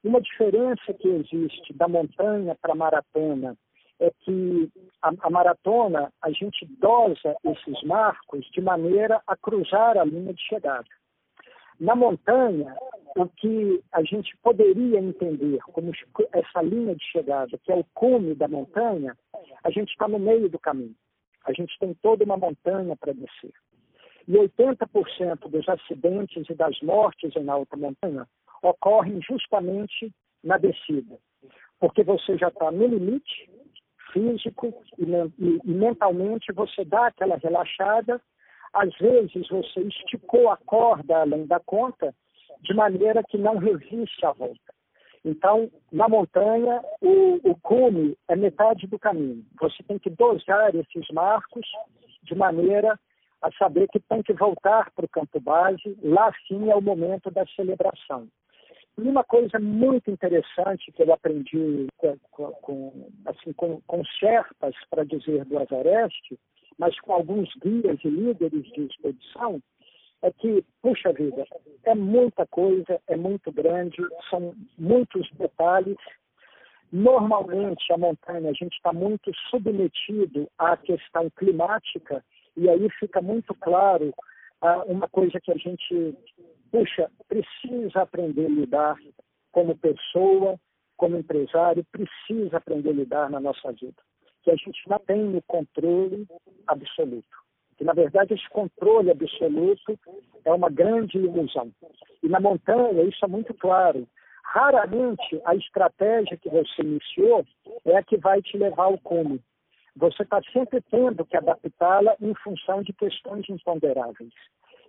[0.05, 3.57] Uma diferença que existe da montanha para a maratona
[3.99, 10.05] é que a, a, maratona a gente dosa esses marcos de maneira a cruzar a
[10.05, 10.87] linha de chegada.
[11.81, 12.75] Na montanha,
[13.17, 15.93] o que a gente poderia entender como
[16.33, 19.17] essa linha de chegada, que é o cume da montanha,
[19.65, 20.95] a gente está no meio do caminho.
[21.45, 23.53] A gente tem toda uma montanha para descer.
[24.27, 28.27] E 80% dos acidentes e das mortes em alta montanha
[28.63, 31.19] ocorrem justamente na descida,
[31.81, 33.51] porque você já está no limite
[34.13, 35.07] físico e,
[35.65, 38.21] mentalmente você dá aquela relaxada.
[38.73, 42.15] Às vezes você esticou a corda além da conta,
[42.63, 44.73] de maneira que não resiste à volta.
[45.25, 49.45] Então, na montanha, o, o cume é metade do caminho.
[49.61, 51.67] Você tem que dosar esses marcos
[52.23, 52.99] de maneira
[53.41, 57.31] a saber que tem que voltar para o campo base, lá sim é o momento
[57.31, 58.29] da celebração.
[58.99, 62.17] E uma coisa muito interessante que eu aprendi com,
[62.53, 66.39] com assim, com, com Sherpas, para dizer, do Everest,
[66.83, 69.63] mas com alguns guias e líderes de expedição,
[70.21, 71.47] é que, puxa vida,
[71.85, 75.97] é muita coisa, é muito grande, são muitos detalhes.
[76.91, 82.25] Normalmente, a montanha, a gente está muito submetido à questão climática
[82.57, 84.13] e aí fica muito claro
[84.61, 86.19] ah, uma coisa que a gente,
[86.73, 88.97] puxa, precisa aprender a lidar
[89.53, 90.59] como pessoa,
[90.97, 94.03] como empresário, precisa aprender a lidar na nossa vida.
[94.43, 96.27] Que a gente não tem o controle
[96.67, 97.43] absoluto.
[97.77, 99.99] Que, na verdade, esse controle absoluto
[100.45, 101.71] é uma grande ilusão.
[102.23, 104.07] E na montanha, isso é muito claro.
[104.45, 107.45] Raramente a estratégia que você iniciou
[107.85, 109.41] é a que vai te levar ao cume
[109.95, 114.33] você está sempre tendo que adaptá-la em função de questões imponderáveis.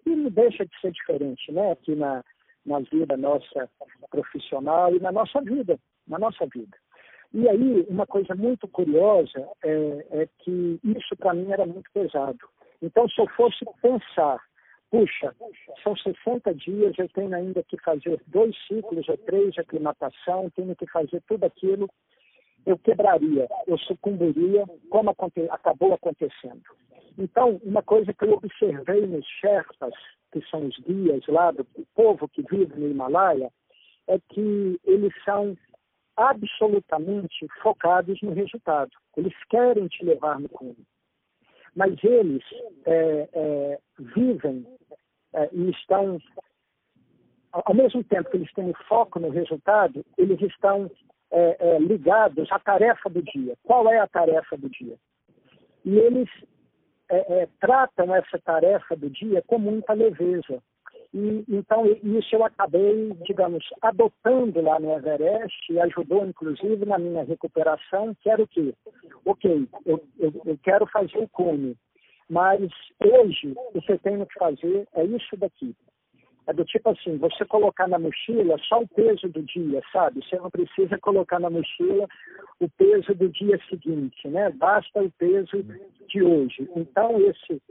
[0.05, 1.71] E não deixa de ser diferente, né?
[1.71, 2.23] Aqui na,
[2.65, 3.69] na vida nossa
[4.09, 6.77] profissional e na nossa vida, na nossa vida.
[7.33, 12.37] E aí, uma coisa muito curiosa é, é que isso para mim era muito pesado.
[12.81, 14.39] Então, se eu fosse pensar,
[14.91, 15.35] puxa,
[15.83, 20.75] são 60 dias, eu tenho ainda que fazer dois ciclos ou três de aclimatação, tenho
[20.75, 21.89] que fazer tudo aquilo
[22.65, 26.61] eu quebraria, eu sucumbiria, como aconte acabou acontecendo.
[27.17, 29.93] Então, uma coisa que eu observei nos Sherpas,
[30.31, 33.51] que são os guias lá do povo que vive no Himalaia,
[34.07, 35.55] é que eles são
[36.15, 38.91] absolutamente focados no resultado.
[39.17, 40.85] Eles querem te levar no cume.
[41.75, 42.43] Mas eles
[42.85, 44.65] é, é, vivem
[45.33, 46.19] é, e estão,
[47.51, 50.89] ao mesmo tempo que eles têm foco no resultado, eles estão
[51.31, 53.55] é, é, ligados à tarefa do dia.
[53.63, 54.95] Qual é a tarefa do dia?
[55.83, 56.29] E eles
[57.09, 60.61] é, tratam essa tarefa do dia com muita leveza.
[61.13, 67.23] E, então, isso eu acabei, digamos, adotando lá no Everest e ajudou, inclusive, na minha
[67.23, 68.73] recuperação, que era o quê?
[69.23, 71.77] Ok, eu, eu, eu quero fazer o cume,
[72.27, 72.61] mas
[72.99, 75.75] hoje o que eu tenho que fazer é isso daqui.
[76.45, 80.21] É do tipo assim, você colocar na mochila só o peso do dia, sabe?
[80.23, 82.07] Você não precisa colocar na mochila
[82.59, 84.49] o peso do dia seguinte, né?
[84.49, 85.63] Basta o peso
[86.09, 86.69] de hoje.
[86.75, 87.61] Então, esse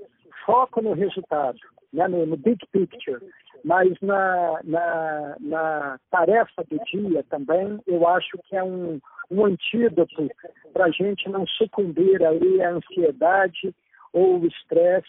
[0.47, 1.59] foco no resultado,
[1.93, 2.09] né?
[2.09, 3.21] no, no big picture,
[3.63, 8.99] mas na, na, na, tarefa do dia também, eu acho que é um,
[9.31, 10.29] um antídoto
[10.73, 13.75] para a gente não sucumbir aí à ansiedade
[14.13, 15.09] ou o estresse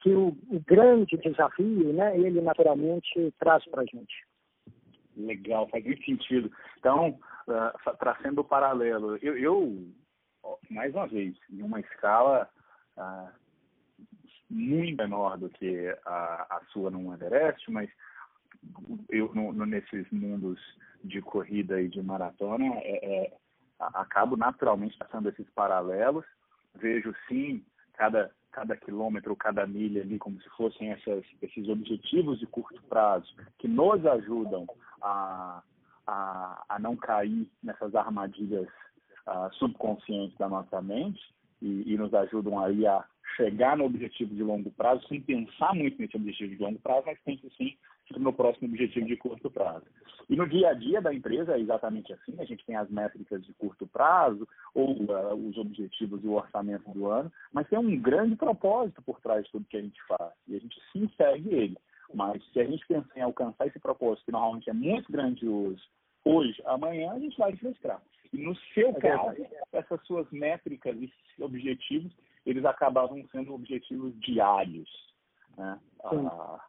[0.00, 4.26] que o, o grande desafio, né, ele naturalmente traz para a gente.
[5.16, 6.50] Legal, faz muito sentido.
[6.78, 9.88] Então, uh, traçando o paralelo, eu, eu,
[10.70, 12.48] mais uma vez, em uma escala
[12.96, 13.28] uh,
[14.48, 17.90] muito menor do que a, a sua no Everest, mas
[19.08, 20.58] eu no, no, nesses mundos
[21.04, 23.36] de corrida e de maratona é, é,
[23.78, 26.24] acabo naturalmente traçando esses paralelos.
[26.74, 32.46] Vejo sim cada cada quilômetro, cada milha ali, como se fossem essas, esses objetivos de
[32.46, 34.66] curto prazo que nos ajudam
[35.00, 35.62] a,
[36.04, 38.66] a, a não cair nessas armadilhas
[39.28, 41.20] uh, subconscientes da nossa mente
[41.62, 43.04] e, e, nos ajudam aí a
[43.38, 47.18] chegar no objetivo de longo prazo sem pensar muito nesse objetivo de longo prazo, mas
[47.24, 47.76] pense sim
[48.16, 49.86] no próximo objetivo de curto prazo.
[50.28, 53.44] E no dia a dia da empresa é exatamente assim, a gente tem as métricas
[53.44, 57.96] de curto prazo, ou uh, os objetivos e o orçamento do ano, mas tem um
[58.00, 61.54] grande propósito por trás de tudo que a gente faz, e a gente sim segue
[61.54, 61.78] ele.
[62.12, 65.82] Mas se a gente pensar em alcançar esse propósito, que normalmente é muito grandioso,
[66.24, 68.02] hoje, amanhã a gente vai frustrar.
[68.32, 71.12] E no seu é caso, essas suas métricas e
[71.42, 72.12] objetivos,
[72.48, 74.88] eles acabavam sendo objetivos diários.
[75.56, 75.78] Né?
[76.02, 76.64] Ah,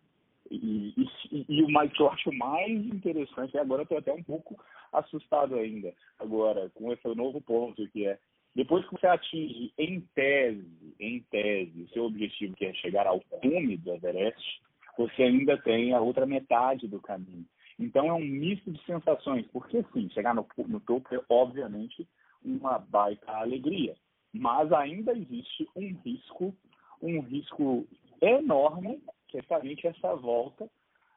[0.51, 0.93] e,
[1.32, 4.23] e, e, o mais, que eu acho mais interessante, e agora eu estou até um
[4.23, 4.61] pouco
[4.91, 8.19] assustado ainda, agora, com esse novo ponto, que é,
[8.53, 13.21] depois que você atinge em tese, em tese, o seu objetivo, que é chegar ao
[13.21, 14.61] cume do Everest,
[14.97, 17.45] você ainda tem a outra metade do caminho.
[17.80, 22.05] Então é um misto de sensações, porque sim, chegar no, no topo é obviamente
[22.43, 23.95] uma baita alegria,
[24.34, 26.55] mas ainda existe um risco,
[27.01, 27.88] um risco
[28.21, 30.69] enorme, que é justamente essa volta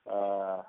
[0.06, 0.64] ah,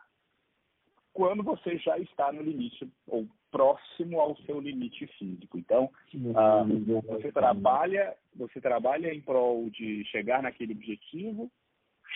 [1.13, 5.57] quando você já está no limite ou próximo ao seu limite físico.
[5.57, 5.89] Então,
[6.35, 6.65] ah,
[7.05, 11.51] você trabalha, você trabalha em prol de chegar naquele objetivo,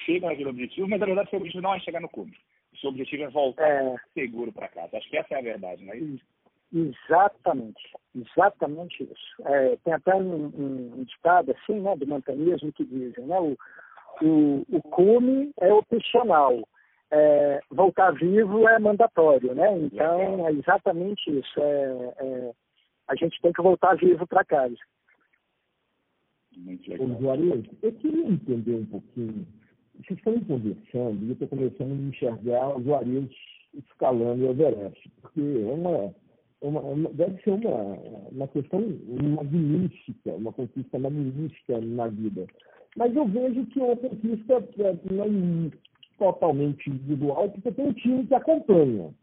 [0.05, 2.36] chega naquele objetivo, mas na verdade seu objetivo não é chegar no cume.
[2.73, 3.95] O seu objetivo é voltar é...
[4.13, 4.97] seguro para casa.
[4.97, 6.25] Acho que essa é a verdade, não é isso?
[6.74, 7.82] Exatamente,
[8.15, 9.47] exatamente isso.
[9.47, 13.57] É, tem até um, um, um, ditado assim, né, do montanismo que dizem, né, o,
[14.22, 16.68] o, o cume é opcional,
[17.09, 19.78] é, voltar vivo é mandatório, né?
[19.80, 21.59] Então é exatamente isso.
[21.61, 22.51] É, é
[23.07, 24.76] a gente tem que voltar vivo para casa.
[26.57, 27.07] Muito legal.
[27.07, 29.47] Ô, Juarez, eu queria entender um pouquinho
[29.97, 33.30] vocês estão conversando e eu estou começando a enxergar os Juarez
[33.74, 36.13] escalando o Everest, porque é uma,
[36.62, 37.97] uma, uma, deve ser uma,
[38.32, 38.82] uma questão
[39.36, 42.47] magnífica, uma conquista magnífica na vida.
[42.95, 45.72] Mas eu vejo que é uma conquista é, não é
[46.18, 49.14] totalmente individual, porque tem um time que acompanha.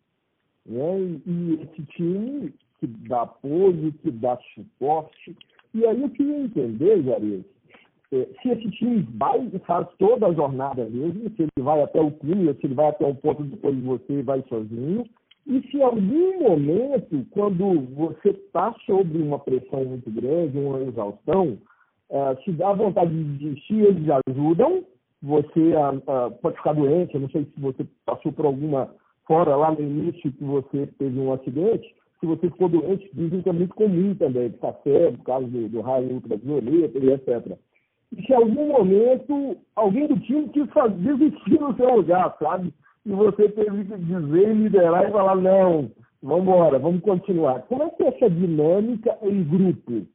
[0.66, 1.20] Né?
[1.26, 5.37] E, esse time que dá apoio, que dá suporte.
[5.74, 7.45] E aí eu queria entender, Juarez,
[8.12, 12.12] é, se esse time vai faz toda a jornada mesmo, se ele vai até o
[12.12, 15.05] clube, se ele vai até o ponto depois de você e vai sozinho,
[15.47, 21.59] e se algum momento, quando você está sob uma pressão muito grande, uma exaustão,
[22.11, 24.84] uh, se dá vontade de desistir, eles ajudam,
[25.22, 28.90] você uh, uh, pode ficar doente, eu não sei se você passou por alguma,
[29.26, 33.49] fora lá no início que você teve um acidente, se você ficou doente, dizem que
[33.49, 37.59] é muito comum também, ficar cego por causa do, do raio ultravioleta e etc
[38.22, 40.68] se em algum momento alguém do time quis
[40.99, 42.72] desistir no seu lugar, sabe?
[43.07, 45.90] E você teve que dizer, liderar e falar, não,
[46.22, 47.62] vamos embora, vamos continuar.
[47.62, 50.07] Como é que é essa dinâmica em grupo?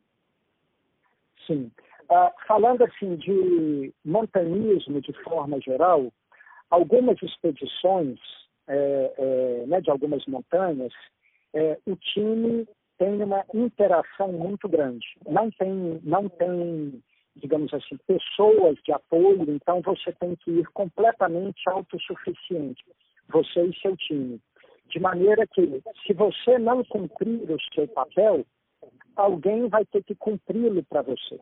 [1.45, 1.71] Sim.
[2.09, 6.11] Uh, falando assim de montanismo de forma geral,
[6.71, 8.19] algumas expedições
[8.67, 10.93] é, é, né, de algumas montanhas,
[11.53, 12.67] é, o time
[12.97, 15.05] tem uma interação muito grande.
[15.27, 17.01] Não tem, não tem
[17.39, 22.83] digamos assim, pessoas de apoio, então você tem que ir completamente autossuficiente,
[23.29, 24.39] você e seu time.
[24.87, 28.45] De maneira que, se você não cumprir o seu papel,
[29.15, 31.39] alguém vai ter que cumpri-lo para você.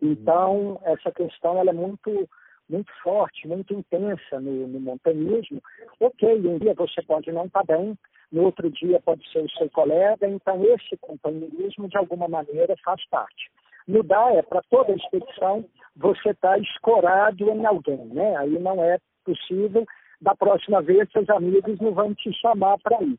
[0.00, 2.28] Então, essa questão ela é muito,
[2.68, 5.62] muito forte, muito intensa no, no montanismo.
[6.00, 7.96] Ok, um dia você pode não estar tá bem,
[8.32, 13.06] no outro dia pode ser o seu colega, então esse companheirismo, de alguma maneira, faz
[13.08, 13.50] parte.
[13.86, 15.64] Mudar é para toda a expedição
[15.96, 18.36] você estar tá escorado em alguém, né?
[18.36, 19.84] Aí não é possível.
[20.20, 23.18] Da próxima vez, seus amigos não vão te chamar para ir.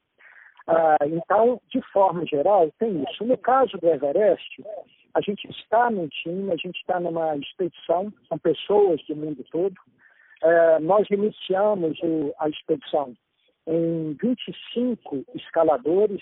[0.68, 3.24] Ah, então, de forma geral, tem isso.
[3.24, 4.63] No caso do Everest,
[5.13, 9.76] a gente está num time, a gente está numa expedição, são pessoas do mundo todo.
[10.43, 13.13] Ah, nós iniciamos o, a expedição
[13.68, 16.22] em 25 escaladores,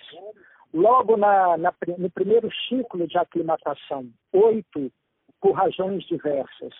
[0.73, 4.91] Logo na, na, no primeiro ciclo de aclimatação, oito,
[5.39, 6.73] por razões diversas,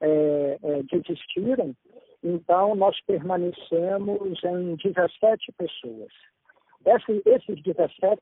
[0.00, 1.74] é, é, desistiram,
[2.22, 6.12] então nós permanecemos em 17 pessoas.
[6.84, 8.20] Esse, esses 17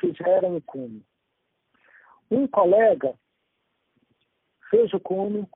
[0.00, 1.04] fizeram o cume.
[2.30, 3.14] Um colega
[4.70, 5.46] fez o cume,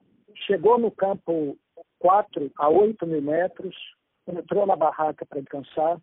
[0.45, 1.57] chegou no campo
[1.99, 3.75] 4 a 8 mil metros,
[4.27, 5.99] entrou na barraca para descansar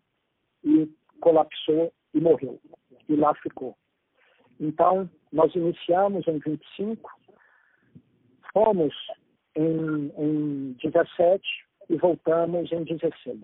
[0.63, 0.89] e
[1.21, 2.59] colapsou e morreu.
[3.07, 3.75] E lá ficou.
[4.59, 7.09] Então, nós iniciamos em 25,
[8.53, 8.93] fomos
[9.55, 11.43] em, em 17
[11.89, 13.39] e voltamos em 16.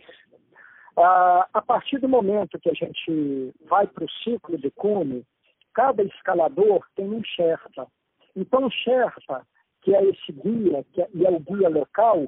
[0.97, 5.25] Ah, a partir do momento que a gente vai para o ciclo de cume,
[5.73, 7.87] cada escalador tem um Sherpa.
[8.35, 9.45] Então, o Sherpa
[9.83, 12.25] que é esse guia, que é, e é o guia local,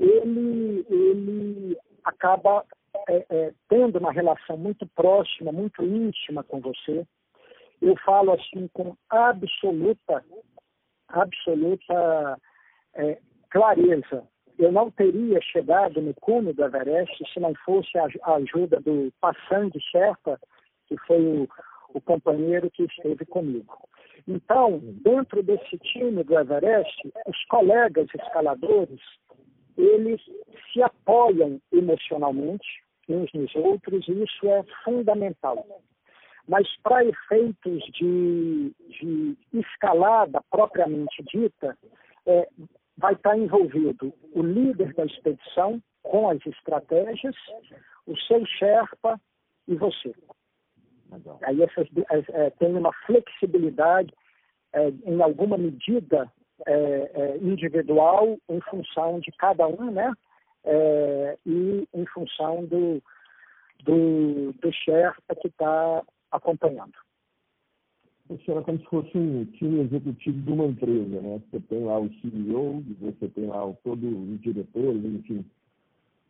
[0.00, 2.64] ele, ele acaba
[3.08, 7.06] é, é, tendo uma relação muito próxima, muito íntima com você.
[7.80, 10.24] Eu falo assim com absoluta,
[11.08, 12.40] absoluta
[12.94, 13.18] é,
[13.50, 14.26] clareza.
[14.58, 19.12] Eu não teria chegado no cume do Everest se não fosse a, a ajuda do
[19.20, 20.40] Passang Sherpa,
[20.86, 21.48] que foi o,
[21.92, 23.76] o companheiro que esteve comigo.
[24.26, 29.00] Então, dentro desse time do Everest, os colegas escaladores,
[29.76, 30.20] eles
[30.72, 35.64] se apoiam emocionalmente uns nos outros, e isso é fundamental.
[36.48, 41.76] Mas para efeitos de, de, escalada propriamente dita,
[42.26, 42.48] é,
[42.96, 47.34] vai estar envolvido o líder da expedição com as estratégias,
[48.06, 49.20] o seu Sherpa
[49.66, 50.14] e você.
[51.10, 51.38] Legal.
[51.42, 51.88] Aí essas,
[52.32, 54.12] é, tem uma flexibilidade
[54.72, 56.30] é, em alguma medida
[56.66, 60.12] é, é, individual em função de cada um, né?
[60.66, 63.00] É, e em função do,
[63.84, 66.02] do, do Sherpa que está
[66.32, 66.92] acompanhando.
[68.28, 71.40] Isso era como se fosse um time executivo de uma empresa, né?
[71.50, 75.44] Você tem lá o CEO, você tem lá todos os diretores, enfim,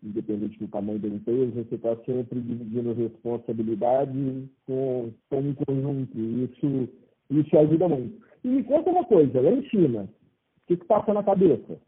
[0.03, 6.19] independente do tamanho da empresa, você está sempre dividindo responsabilidade com, com um conjunto.
[6.19, 6.89] Isso,
[7.31, 8.23] isso ajuda muito.
[8.45, 11.81] E me conta uma coisa, lá em cima, o que, que passa na cabeça?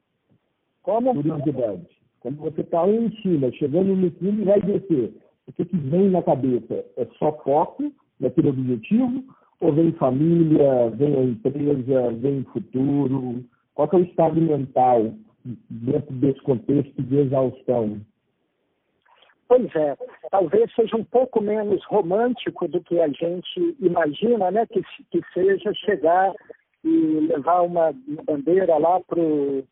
[0.83, 1.15] Como?
[1.15, 1.98] Curiosidade.
[2.21, 5.13] Quando você está lá em cima, chegando no fundo vai descer,
[5.47, 6.85] o que, que vem na cabeça?
[6.97, 9.25] É só foco naquele objetivo?
[9.61, 13.45] Ou vem família, vem a empresa, vem futuro?
[13.75, 15.15] Qual é o estado mental
[15.71, 18.01] dentro desse contexto de exaustão?
[19.49, 19.97] Pois é,
[20.31, 24.67] talvez seja um pouco menos romântico do que a gente imagina, né?
[24.67, 26.35] Que, que seja chegar
[26.85, 27.95] e levar uma
[28.25, 29.65] bandeira lá para o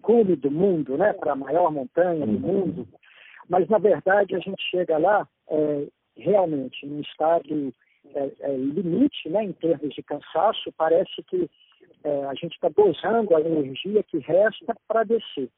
[0.00, 1.12] cume do mundo, né?
[1.12, 2.40] Para a maior montanha do uhum.
[2.40, 2.88] mundo.
[3.48, 5.86] Mas, na verdade, a gente chega lá é,
[6.16, 7.72] realmente num estado
[8.14, 9.44] é, é, limite, né?
[9.44, 11.48] Em termos de cansaço, parece que
[12.02, 15.48] é, a gente está dosando a energia que resta para descer.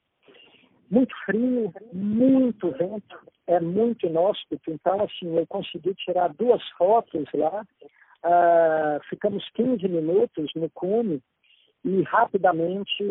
[0.89, 4.71] Muito frio, muito vento, é muito inóspito.
[4.71, 7.67] Então, assim, eu consegui tirar duas fotos lá.
[8.25, 11.21] Uh, ficamos 15 minutos no cume
[11.87, 13.05] e rapidamente,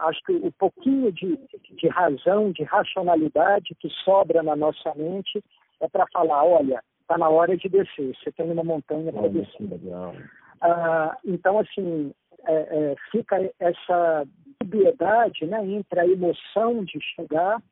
[0.00, 1.38] acho que o pouquinho de,
[1.70, 5.40] de razão, de racionalidade que sobra na nossa mente
[5.80, 9.62] é para falar, olha, está na hora de descer, você tem uma montanha para descer.
[9.62, 12.12] Uh, então, assim,
[12.46, 14.26] é, é, fica essa
[14.60, 17.62] dubiedade né, entre a emoção de chegar,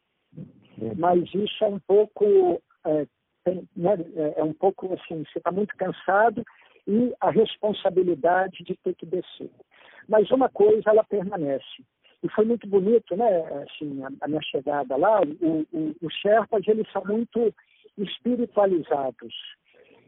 [0.96, 3.06] mas isso é um pouco, é,
[3.42, 6.44] tem, né, é, é um pouco assim, você está muito cansado
[6.86, 9.50] e a responsabilidade de ter que descer.
[10.08, 11.84] Mas uma coisa, ela permanece.
[12.22, 16.90] E foi muito bonito, né, assim, a, minha chegada lá, o, o, os Sherpas, eles
[16.90, 17.54] são muito
[17.96, 19.34] espiritualizados.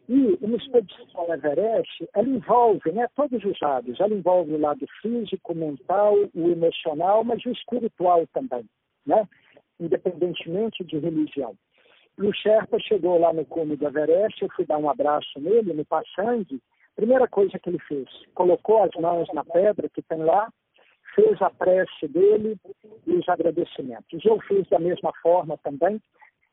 [0.09, 4.01] E uma expedição ao Everest, ela envolve né, todos os lados.
[4.01, 8.65] Ela envolve o lado físico, mental, o emocional, mas o espiritual também,
[9.07, 9.29] né?
[9.79, 11.55] independentemente de religião.
[12.19, 15.73] E o Sherpa chegou lá no cume do Everest, eu fui dar um abraço nele,
[15.73, 16.61] no Passangue.
[16.97, 20.51] Primeira coisa que ele fez, colocou as mãos na pedra que tem lá,
[21.14, 22.57] fez a prece dele
[23.07, 24.24] e os agradecimentos.
[24.24, 26.01] Eu fiz da mesma forma também,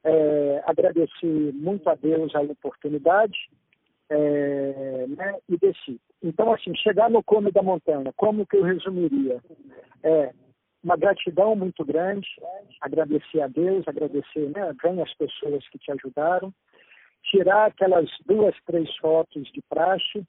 [0.03, 3.37] é, agradeci muito a Deus a oportunidade
[4.09, 5.99] é, né, e desci.
[6.23, 9.41] Então, assim, chegar no cume da montanha, como que eu resumiria?
[10.03, 10.31] É
[10.83, 12.27] uma gratidão muito grande,
[12.81, 16.53] agradecer a Deus, agradecer né, bem as pessoas que te ajudaram,
[17.27, 20.25] tirar aquelas duas, três fotos de praxe,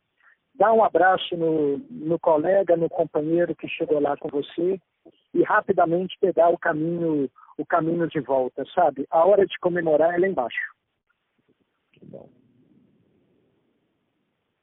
[0.54, 4.80] dar um abraço no, no colega, no companheiro que chegou lá com você
[5.32, 9.04] e rapidamente pegar o caminho o caminho de volta, sabe?
[9.10, 10.72] A hora de comemorar é lá embaixo.
[12.04, 12.28] Bom.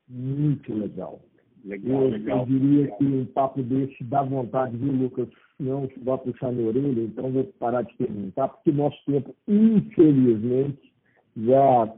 [0.07, 1.19] Muito legal.
[1.65, 2.39] Legal, eu, legal.
[2.39, 5.27] Eu diria que um papo desse dá vontade, viu, Lucas?
[5.59, 10.93] Não vai puxar minha orelha, então vou parar de perguntar, porque nosso tempo, infelizmente,
[11.35, 11.93] já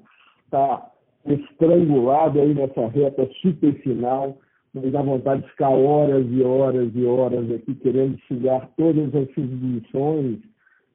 [0.48, 0.92] está
[1.26, 4.38] estrangulado aí nessa reta super final.
[4.74, 9.34] Mas dá vontade de ficar horas e horas e horas aqui querendo sugar todas as
[9.34, 10.40] submissões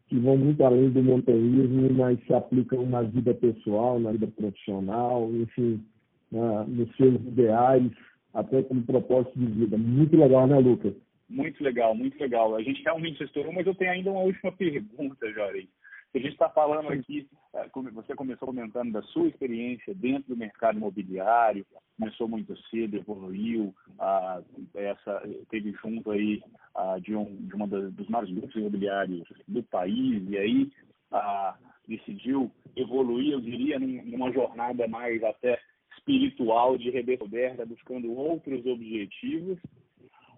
[0.09, 5.31] que vão muito além do montanhismo, mas se aplicam na vida pessoal, na vida profissional,
[5.33, 5.83] enfim,
[6.31, 7.91] na, nos seus ideais,
[8.35, 9.79] até como propósito de vida.
[9.79, 10.93] Muito legal, né, Lucas?
[11.31, 12.55] Muito legal, muito legal.
[12.55, 15.67] A gente realmente estourou, mas eu tenho ainda uma última pergunta, Jorge.
[16.15, 20.77] A gente está falando aqui, é, você começou comentando da sua experiência dentro do mercado
[20.77, 21.65] imobiliário,
[21.99, 24.43] começou muito cedo, evoluiu, ah,
[24.75, 26.43] essa, teve junto aí
[26.75, 30.73] ah, de, um, de uma das, dos maiores grupos imobiliários do país, e aí
[31.11, 31.57] ah,
[31.89, 35.59] decidiu evoluir, eu diria, numa jornada mais até
[35.97, 39.59] espiritual de redescoberta, buscando outros objetivos.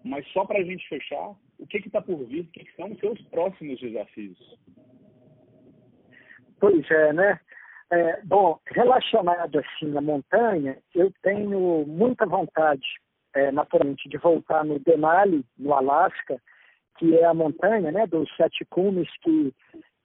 [0.05, 2.41] Mas só para a gente fechar, o que está por vir?
[2.41, 4.37] O que, que são os seus próximos desafios?
[6.65, 7.39] Pois é, né?
[7.91, 12.87] É, bom, relacionado assim à montanha, eu tenho muita vontade,
[13.35, 16.41] é, naturalmente, de voltar no Denali, no Alasca,
[16.97, 19.53] que é a montanha né, dos sete cumes que,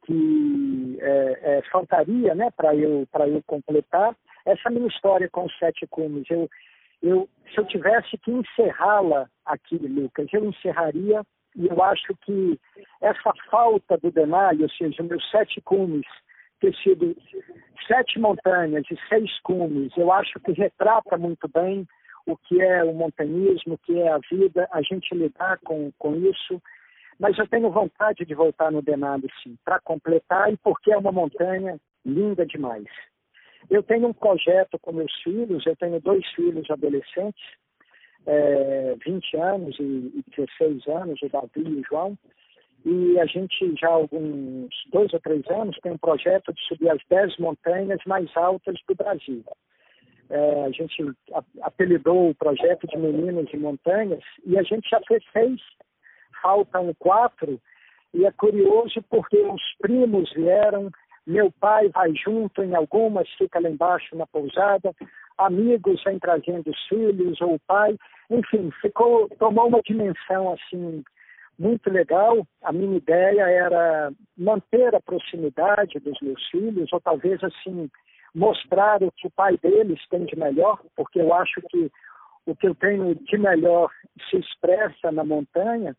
[0.04, 4.14] que é, é, faltaria né, para eu, eu completar.
[4.44, 6.46] Essa minha história com os sete cumes, eu,
[7.02, 11.22] eu, se eu tivesse que encerrá-la aqui, Lucas, eu encerraria
[11.56, 12.60] e eu acho que
[13.00, 16.04] essa falta do Denali, ou seja, meus sete cumes,
[16.60, 17.16] ter sido
[17.86, 21.86] sete montanhas e seis cumes, eu acho que retrata muito bem
[22.26, 26.14] o que é o montanhismo, o que é a vida, a gente lidar com, com
[26.16, 26.62] isso.
[27.18, 31.12] Mas eu tenho vontade de voltar no Denali, sim, para completar e porque é uma
[31.12, 32.86] montanha linda demais.
[33.68, 37.42] Eu tenho um projeto com meus filhos, eu tenho dois filhos adolescentes,
[38.26, 42.18] é, 20 anos e, e 16 anos, o Davi e o João,
[42.84, 46.90] e a gente já há alguns dois ou três anos tem um projeto de subir
[46.90, 49.44] as dez montanhas mais altas do Brasil.
[50.30, 51.12] É, a gente
[51.62, 55.60] apelidou o projeto de Meninos e Montanhas e a gente já fez seis,
[56.40, 57.60] faltam quatro,
[58.14, 60.90] e é curioso porque os primos vieram,
[61.26, 64.94] meu pai vai junto em algumas, fica lá embaixo na pousada,
[65.36, 67.96] amigos vêm trazendo os filhos ou o pai,
[68.30, 71.04] enfim, ficou, tomou uma dimensão assim
[71.60, 72.46] muito legal.
[72.62, 77.90] A minha ideia era manter a proximidade dos meus filhos, ou talvez assim
[78.34, 81.90] mostrar o que o pai deles tem de melhor, porque eu acho que
[82.46, 83.90] o que eu tenho de melhor
[84.30, 85.94] se expressa na montanha.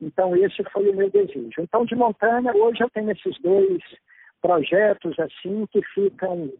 [0.00, 1.60] Então esse foi o meu desejo.
[1.60, 3.82] Então de montanha hoje eu tenho esses dois
[4.40, 6.50] projetos assim que ficam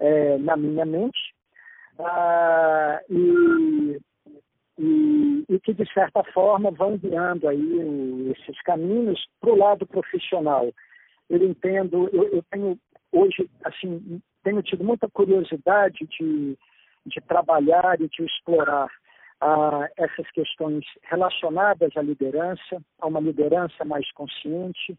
[0.00, 1.34] é, na minha mente.
[2.00, 4.00] Ah, e
[4.82, 10.72] e, e, que, de certa forma, vão guiando aí esses caminhos para o lado profissional.
[11.30, 12.76] Eu entendo, eu, eu, tenho
[13.12, 16.58] hoje, assim, tenho tido muita curiosidade de,
[17.06, 18.88] de trabalhar e de explorar
[19.40, 24.98] ah, essas questões relacionadas à liderança, a uma liderança mais consciente,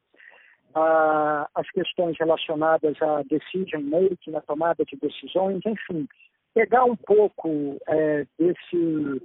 [1.53, 6.07] as questões relacionadas à decision making, na tomada de decisões, enfim,
[6.53, 9.21] pegar um pouco é, desse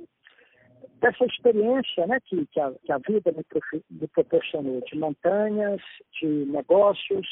[1.01, 3.45] dessa experiência né, que, que, a, que a vida me,
[3.91, 5.81] me proporcionou, de montanhas,
[6.21, 7.27] de negócios,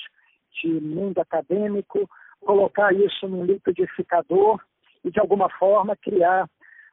[0.62, 2.09] de mundo acadêmico,
[2.40, 4.61] colocar isso num liquidificador
[5.05, 6.49] e, de alguma forma, criar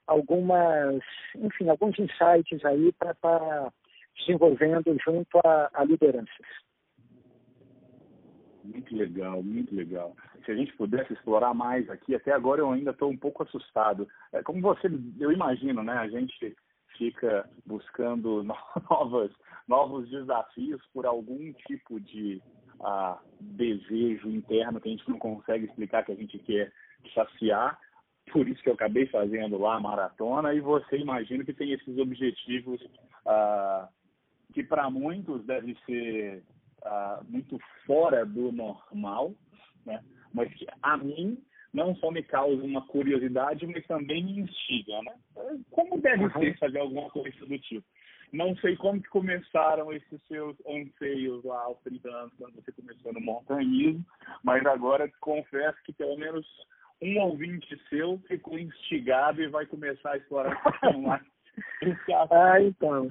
[0.08, 1.02] algumas,
[1.36, 3.74] enfim, alguns insights aí para estar tá
[4.18, 6.48] desenvolvendo junto a, a lideranças.
[8.64, 10.16] Muito legal, muito legal.
[10.46, 14.08] Se a gente pudesse explorar mais aqui, até agora eu ainda estou um pouco assustado.
[14.32, 14.88] É, como você,
[15.20, 15.94] eu imagino, né?
[15.94, 16.56] A gente
[16.98, 18.44] fica buscando
[18.90, 19.32] novas,
[19.68, 22.42] novos desafios por algum tipo de
[22.80, 26.72] uh, desejo interno que a gente não consegue explicar que a gente quer
[27.14, 27.80] saciar.
[28.32, 31.98] Por isso que eu acabei fazendo lá a maratona e você imagina que tem esses
[31.98, 33.88] objetivos uh,
[34.54, 36.44] que para muitos deve ser
[36.86, 39.34] uh, muito fora do normal,
[39.86, 40.02] né?
[40.34, 41.38] Mas que a mim
[41.74, 45.14] não só me causa uma curiosidade, mas também me instiga, né?
[45.72, 47.86] Como deve ser fazer alguma coisa do tipo?
[48.32, 53.14] Não sei como que começaram esses seus anseios lá aos 30 anos, quando você começou
[53.14, 54.04] no montanhismo,
[54.44, 56.46] mas agora confesso que pelo menos
[57.02, 60.60] um ouvinte seu ficou instigado e vai começar a explorar
[61.82, 62.34] esse assunto.
[62.34, 63.10] Ah, então.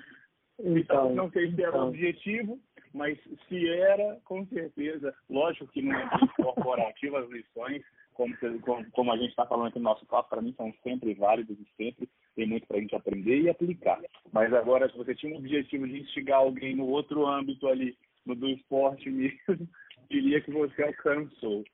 [0.58, 1.88] Então, então não sei se era então.
[1.88, 2.60] objetivo,
[2.94, 3.18] mas
[3.48, 7.82] se era, com certeza, lógico que no ambiente corporativo as lições,
[8.14, 11.14] como, como, como a gente está falando aqui no nosso papo, para mim são sempre
[11.14, 14.00] válidas e sempre tem muito para a gente aprender e aplicar.
[14.32, 18.34] Mas agora, se você tinha um objetivo de instigar alguém no outro âmbito ali, no
[18.34, 19.38] do esporte mesmo,
[20.10, 21.64] diria que você alcançou.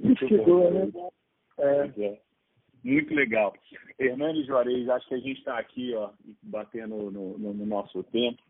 [0.00, 0.90] Instigou, né?
[1.58, 2.04] É.
[2.04, 2.20] é.
[2.84, 3.54] Muito legal.
[3.98, 6.10] Hernani Juarez, acho que a gente está aqui ó,
[6.42, 8.40] batendo no, no, no nosso tempo.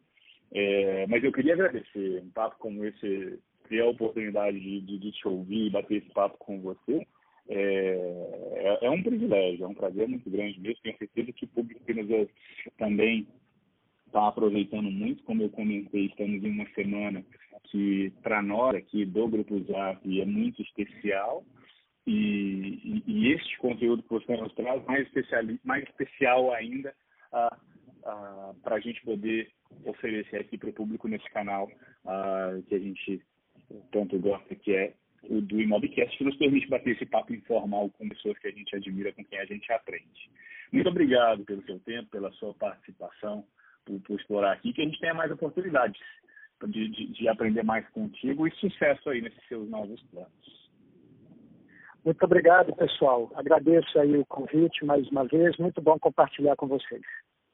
[0.53, 3.39] É, mas eu queria agradecer um papo como esse,
[3.69, 7.07] ter a oportunidade de, de, de, te ouvir e bater esse papo com você.
[7.49, 10.83] É, é, é, um privilégio, é um prazer muito grande mesmo.
[10.83, 12.31] Tenho certeza que o público que nos ouve
[12.77, 13.27] também
[14.07, 15.23] está aproveitando muito.
[15.25, 17.25] Como eu comentei, estamos em uma semana
[17.65, 21.45] que, para nós aqui do Grupo Zap, é muito especial.
[22.07, 25.09] e, e, este conteúdo que você nos traz, mais,
[25.63, 26.95] mais especial ainda,
[27.33, 27.55] uh,
[28.09, 29.51] uh, para a gente poder
[29.85, 31.71] oferecer aqui para o público nesse canal
[32.05, 33.23] uh, que a gente
[33.91, 34.95] tanto gosta, que é
[35.25, 38.75] o do Imobcast, que nos permite bater esse papo informal com pessoas que a gente
[38.75, 40.31] admira, com quem a gente aprende.
[40.73, 43.45] Muito obrigado pelo seu tempo, pela sua participação,
[43.85, 46.01] por, por explorar aqui, que a gente tenha mais oportunidades
[46.67, 50.59] de, de, de aprender mais contigo e sucesso aí nesses seus novos planos.
[52.05, 53.31] Muito obrigado, pessoal.
[53.35, 55.57] Agradeço aí o convite mais uma vez.
[55.59, 57.03] Muito bom compartilhar com vocês.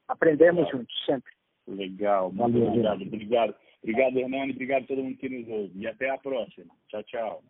[0.07, 1.34] Aprendemos juntos, sempre.
[1.67, 2.99] Legal, muito Valeu, obrigado.
[2.99, 3.07] Gente.
[3.07, 3.55] Obrigado.
[3.83, 4.51] Obrigado, Hernani.
[4.53, 5.71] Obrigado a todo mundo que nos ouve.
[5.75, 6.73] E até a próxima.
[6.89, 7.43] Tchau, tchau.